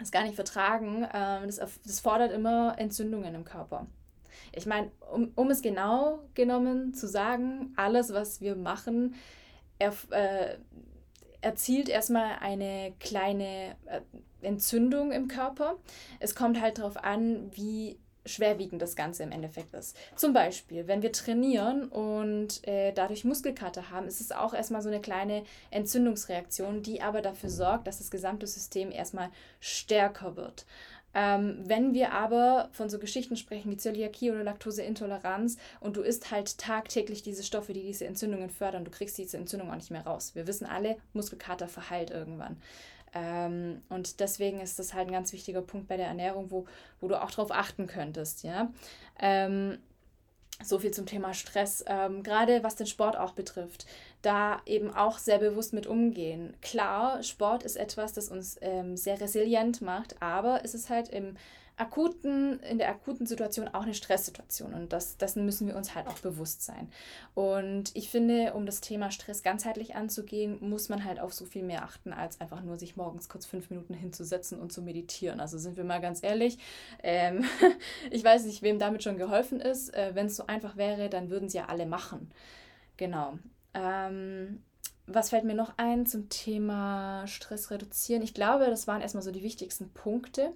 es 0.00 0.10
gar 0.10 0.24
nicht 0.24 0.34
vertragen, 0.34 1.06
ähm, 1.14 1.46
das, 1.46 1.56
das 1.56 2.00
fordert 2.00 2.32
immer 2.32 2.74
Entzündungen 2.78 3.34
im 3.34 3.44
Körper. 3.44 3.86
Ich 4.52 4.66
meine, 4.66 4.90
um, 5.12 5.32
um 5.34 5.50
es 5.50 5.62
genau 5.62 6.20
genommen 6.34 6.94
zu 6.94 7.06
sagen, 7.06 7.72
alles, 7.76 8.12
was 8.12 8.40
wir 8.40 8.56
machen, 8.56 9.14
er, 9.78 9.92
äh, 10.10 10.56
erzielt 11.40 11.88
erstmal 11.88 12.38
eine 12.40 12.94
kleine 13.00 13.76
äh, 13.86 14.00
Entzündung 14.42 15.12
im 15.12 15.28
Körper. 15.28 15.76
Es 16.20 16.34
kommt 16.34 16.60
halt 16.60 16.78
darauf 16.78 16.96
an, 16.96 17.50
wie 17.54 17.98
schwerwiegend 18.26 18.80
das 18.80 18.96
Ganze 18.96 19.22
im 19.22 19.32
Endeffekt 19.32 19.74
ist. 19.74 19.96
Zum 20.16 20.32
Beispiel, 20.32 20.86
wenn 20.86 21.02
wir 21.02 21.12
trainieren 21.12 21.88
und 21.88 22.66
äh, 22.66 22.92
dadurch 22.92 23.24
Muskelkater 23.24 23.90
haben, 23.90 24.06
ist 24.06 24.20
es 24.20 24.32
auch 24.32 24.54
erstmal 24.54 24.82
so 24.82 24.88
eine 24.88 25.00
kleine 25.00 25.44
Entzündungsreaktion, 25.70 26.82
die 26.82 27.02
aber 27.02 27.22
dafür 27.22 27.50
sorgt, 27.50 27.86
dass 27.86 27.98
das 27.98 28.10
gesamte 28.10 28.46
System 28.46 28.90
erstmal 28.90 29.30
stärker 29.60 30.36
wird. 30.36 30.66
Ähm, 31.14 31.62
wenn 31.64 31.94
wir 31.94 32.12
aber 32.12 32.68
von 32.72 32.90
so 32.90 32.98
Geschichten 32.98 33.36
sprechen 33.36 33.70
wie 33.70 33.76
Zöliakie 33.76 34.32
oder 34.32 34.42
Laktoseintoleranz 34.42 35.58
und 35.78 35.96
du 35.96 36.02
isst 36.02 36.32
halt 36.32 36.58
tagtäglich 36.58 37.22
diese 37.22 37.44
Stoffe, 37.44 37.72
die 37.72 37.84
diese 37.84 38.06
Entzündungen 38.06 38.50
fördern, 38.50 38.84
du 38.84 38.90
kriegst 38.90 39.16
diese 39.16 39.36
Entzündung 39.36 39.70
auch 39.70 39.76
nicht 39.76 39.92
mehr 39.92 40.04
raus. 40.04 40.34
Wir 40.34 40.48
wissen 40.48 40.66
alle, 40.66 40.96
Muskelkater 41.12 41.68
verheilt 41.68 42.10
irgendwann. 42.10 42.56
Ähm, 43.14 43.82
und 43.88 44.20
deswegen 44.20 44.60
ist 44.60 44.78
das 44.78 44.92
halt 44.92 45.08
ein 45.08 45.12
ganz 45.12 45.32
wichtiger 45.32 45.62
Punkt 45.62 45.88
bei 45.88 45.96
der 45.96 46.08
Ernährung, 46.08 46.50
wo, 46.50 46.66
wo 47.00 47.08
du 47.08 47.22
auch 47.22 47.30
drauf 47.30 47.50
achten 47.50 47.86
könntest, 47.86 48.42
ja. 48.42 48.72
Ähm, 49.18 49.78
so 50.62 50.78
viel 50.78 50.92
zum 50.92 51.06
Thema 51.06 51.34
Stress, 51.34 51.84
ähm, 51.88 52.22
gerade 52.22 52.62
was 52.62 52.76
den 52.76 52.86
Sport 52.86 53.16
auch 53.16 53.32
betrifft, 53.32 53.86
da 54.22 54.60
eben 54.66 54.94
auch 54.94 55.18
sehr 55.18 55.38
bewusst 55.38 55.72
mit 55.72 55.86
umgehen. 55.86 56.56
Klar, 56.62 57.22
Sport 57.22 57.64
ist 57.64 57.76
etwas, 57.76 58.12
das 58.12 58.28
uns 58.28 58.56
ähm, 58.60 58.96
sehr 58.96 59.20
resilient 59.20 59.80
macht, 59.80 60.20
aber 60.22 60.60
es 60.64 60.74
ist 60.74 60.90
halt 60.90 61.08
im 61.08 61.36
akuten, 61.76 62.60
in 62.60 62.78
der 62.78 62.88
akuten 62.88 63.26
Situation 63.26 63.66
auch 63.68 63.82
eine 63.82 63.94
Stresssituation 63.94 64.74
und 64.74 64.92
das, 64.92 65.16
dessen 65.16 65.44
müssen 65.44 65.66
wir 65.66 65.76
uns 65.76 65.94
halt 65.94 66.06
auch 66.06 66.18
bewusst 66.18 66.62
sein. 66.62 66.88
Und 67.34 67.90
ich 67.96 68.10
finde, 68.10 68.54
um 68.54 68.64
das 68.64 68.80
Thema 68.80 69.10
Stress 69.10 69.42
ganzheitlich 69.42 69.96
anzugehen, 69.96 70.58
muss 70.60 70.88
man 70.88 71.04
halt 71.04 71.18
auf 71.18 71.34
so 71.34 71.44
viel 71.44 71.64
mehr 71.64 71.82
achten, 71.82 72.12
als 72.12 72.40
einfach 72.40 72.62
nur 72.62 72.78
sich 72.78 72.96
morgens 72.96 73.28
kurz 73.28 73.44
fünf 73.44 73.70
Minuten 73.70 73.94
hinzusetzen 73.94 74.60
und 74.60 74.72
zu 74.72 74.82
meditieren. 74.82 75.40
Also 75.40 75.58
sind 75.58 75.76
wir 75.76 75.84
mal 75.84 76.00
ganz 76.00 76.22
ehrlich, 76.22 76.58
ähm, 77.02 77.44
ich 78.10 78.22
weiß 78.22 78.44
nicht, 78.44 78.62
wem 78.62 78.78
damit 78.78 79.02
schon 79.02 79.18
geholfen 79.18 79.60
ist. 79.60 79.92
Äh, 79.94 80.12
Wenn 80.14 80.26
es 80.26 80.36
so 80.36 80.46
einfach 80.46 80.76
wäre, 80.76 81.08
dann 81.08 81.28
würden 81.28 81.48
sie 81.48 81.58
ja 81.58 81.66
alle 81.66 81.86
machen. 81.86 82.30
Genau. 82.96 83.38
Ähm, 83.74 84.62
was 85.06 85.30
fällt 85.30 85.44
mir 85.44 85.54
noch 85.54 85.74
ein 85.76 86.06
zum 86.06 86.28
Thema 86.28 87.26
Stress 87.26 87.70
reduzieren? 87.70 88.22
Ich 88.22 88.32
glaube, 88.32 88.66
das 88.66 88.86
waren 88.86 89.02
erstmal 89.02 89.24
so 89.24 89.32
die 89.32 89.42
wichtigsten 89.42 89.90
Punkte. 89.90 90.52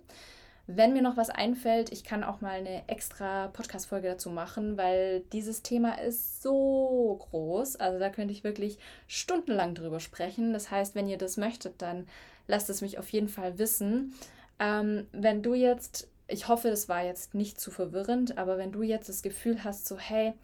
Wenn 0.70 0.92
mir 0.92 1.00
noch 1.00 1.16
was 1.16 1.31
einfällt, 1.31 1.90
ich 1.92 2.04
kann 2.04 2.22
auch 2.22 2.42
mal 2.42 2.59
eine 2.59 2.87
extra 2.90 3.48
Podcast-Folge 3.48 4.07
dazu 4.07 4.28
machen, 4.28 4.76
weil 4.76 5.20
dieses 5.33 5.62
Thema 5.62 5.98
ist 5.98 6.42
so 6.42 7.16
groß. 7.31 7.76
Also 7.76 7.98
da 7.98 8.11
könnte 8.11 8.35
ich 8.35 8.44
wirklich 8.44 8.78
stundenlang 9.07 9.74
drüber 9.74 9.98
sprechen. 9.98 10.52
Das 10.52 10.70
heißt, 10.70 10.94
wenn 10.94 11.09
ihr 11.09 11.16
das 11.16 11.38
möchtet, 11.38 11.81
dann 11.81 12.07
lasst 12.48 12.68
es 12.68 12.83
mich 12.83 12.98
auf 12.98 13.09
jeden 13.09 13.31
Fall 13.31 13.59
wissen. 13.59 14.12
Ähm, 14.59 15.07
wenn 15.12 15.42
du 15.42 15.54
jetzt, 15.54 16.07
ich 16.26 16.48
hoffe, 16.48 16.68
das 16.68 16.87
war 16.87 17.02
jetzt 17.02 17.35
nicht 17.35 17.59
zu 17.59 17.70
verwirrend, 17.70 18.37
aber 18.37 18.59
wenn 18.59 18.70
du 18.70 18.83
jetzt 18.83 19.09
das 19.09 19.22
Gefühl 19.22 19.64
hast, 19.64 19.87
so, 19.87 19.96
hey, 19.96 20.35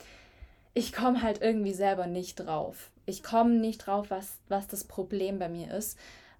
ich 0.73 0.95
komme 0.95 1.21
halt 1.21 1.43
irgendwie 1.43 1.75
selber 1.75 2.07
nicht 2.07 2.37
drauf. 2.37 2.91
Ich 3.05 3.23
komme 3.23 3.57
nicht 3.57 3.87
drauf, 3.87 4.07
was, 4.09 4.39
was 4.49 4.69
das 4.69 4.85
Problem 4.85 5.39
bei 5.39 5.51
mir 5.51 5.71
ist 5.71 5.99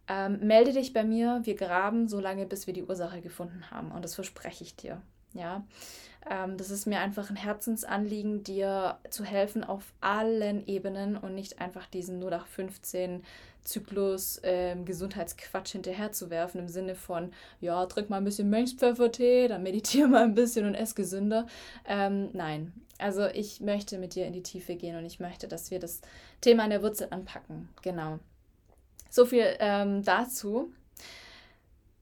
ähm, 0.09 0.41
melde 0.41 0.73
dich 0.73 0.93
bei 0.93 1.05
mir, 1.05 1.41
wir 1.45 1.55
graben 1.55 2.09
so 2.09 2.21
lange, 2.21 2.47
bis 2.47 2.67
wir 2.67 2.75
die 2.75 2.85
Ursache 2.85 3.21
gefunden 3.21 3.71
haben. 3.71 3.91
Und 3.91 4.05
das 4.05 4.15
verspreche 4.15 4.65
ich 4.65 4.77
dir. 4.77 5.01
Ja, 5.33 5.65
ähm, 6.31 6.57
das 6.57 6.71
ist 6.71 6.87
mir 6.87 7.01
einfach 7.01 7.29
ein 7.29 7.37
Herzensanliegen, 7.37 8.45
dir 8.45 8.99
zu 9.11 9.25
helfen 9.25 9.65
auf 9.65 9.93
allen 10.01 10.67
Ebenen 10.67 11.17
und 11.17 11.35
nicht 11.35 11.61
einfach 11.61 11.87
diesen 11.87 12.21
0815 12.21 13.23
Zyklus 13.63 14.41
ähm, 14.43 14.85
Gesundheitsquatsch 14.85 15.73
hinterher 15.73 16.13
zu 16.13 16.31
werfen 16.31 16.61
im 16.61 16.69
Sinne 16.69 16.95
von, 16.95 17.33
ja, 17.61 17.85
trink 17.87 18.11
mal 18.11 18.19
ein 18.19 18.25
bisschen 18.25 18.51
Mönchspfeffertee, 18.51 19.49
dann 19.49 19.63
meditiere 19.63 20.07
mal 20.07 20.23
ein 20.23 20.35
bisschen 20.35 20.67
und 20.67 20.75
ess 20.75 20.95
gesünder. 20.95 21.47
Ähm, 21.87 22.29
nein, 22.33 22.73
also 22.99 23.27
ich 23.27 23.61
möchte 23.61 23.99
mit 23.99 24.15
dir 24.15 24.27
in 24.27 24.35
die 24.35 24.43
Tiefe 24.43 24.77
gehen 24.77 24.97
und 24.97 25.05
ich 25.05 25.19
möchte, 25.19 25.49
dass 25.49 25.71
wir 25.71 25.81
das 25.81 26.01
Thema 26.41 26.65
an 26.65 26.71
der 26.71 26.83
Wurzel 26.83 27.09
anpacken. 27.11 27.69
Genau. 27.83 28.19
So 29.15 29.25
viel 29.27 29.47
ähm, 29.61 30.03
dazu. 30.03 30.73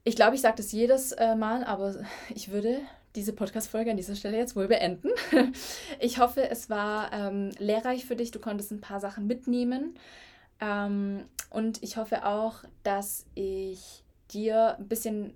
Ich 0.03 0.15
glaube, 0.15 0.33
ich 0.33 0.41
sage 0.41 0.55
das 0.57 0.71
jedes 0.71 1.11
äh, 1.11 1.35
Mal, 1.35 1.63
aber 1.63 1.93
ich 2.33 2.51
würde 2.51 2.79
diese 3.13 3.33
Podcast-Folge 3.33 3.91
an 3.91 3.97
dieser 3.97 4.15
Stelle 4.15 4.35
jetzt 4.35 4.55
wohl 4.55 4.67
beenden. 4.67 5.09
ich 5.99 6.17
hoffe, 6.17 6.49
es 6.49 6.71
war 6.71 7.13
ähm, 7.13 7.51
lehrreich 7.59 8.07
für 8.07 8.15
dich. 8.15 8.31
Du 8.31 8.39
konntest 8.39 8.71
ein 8.71 8.81
paar 8.81 8.99
Sachen 8.99 9.27
mitnehmen. 9.27 9.93
Ähm, 10.59 11.25
und 11.51 11.83
ich 11.83 11.97
hoffe 11.97 12.25
auch, 12.25 12.63
dass 12.81 13.27
ich 13.35 14.03
dir 14.31 14.75
ein 14.79 14.87
bisschen 14.87 15.35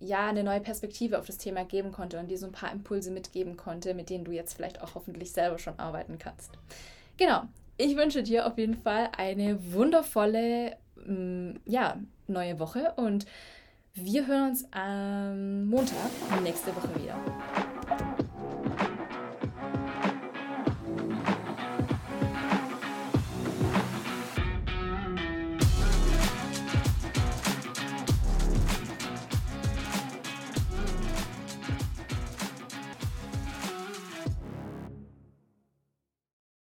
ja, 0.00 0.28
eine 0.28 0.42
neue 0.42 0.60
Perspektive 0.60 1.18
auf 1.18 1.26
das 1.26 1.36
Thema 1.36 1.66
geben 1.66 1.92
konnte 1.92 2.18
und 2.18 2.28
dir 2.28 2.38
so 2.38 2.46
ein 2.46 2.52
paar 2.52 2.72
Impulse 2.72 3.10
mitgeben 3.10 3.58
konnte, 3.58 3.92
mit 3.92 4.08
denen 4.08 4.24
du 4.24 4.32
jetzt 4.32 4.54
vielleicht 4.54 4.80
auch 4.80 4.94
hoffentlich 4.94 5.32
selber 5.32 5.58
schon 5.58 5.78
arbeiten 5.78 6.16
kannst. 6.16 6.52
Genau. 7.18 7.42
Ich 7.76 7.96
wünsche 7.96 8.22
dir 8.22 8.46
auf 8.46 8.56
jeden 8.56 8.76
Fall 8.76 9.10
eine 9.16 9.74
wundervolle 9.74 10.78
ja, 11.64 11.96
neue 12.26 12.58
Woche 12.58 12.92
und 12.96 13.26
wir 13.94 14.26
hören 14.26 14.50
uns 14.50 14.64
am 14.72 15.66
Montag 15.66 16.10
nächste 16.42 16.74
Woche 16.76 16.88
wieder. 17.02 17.16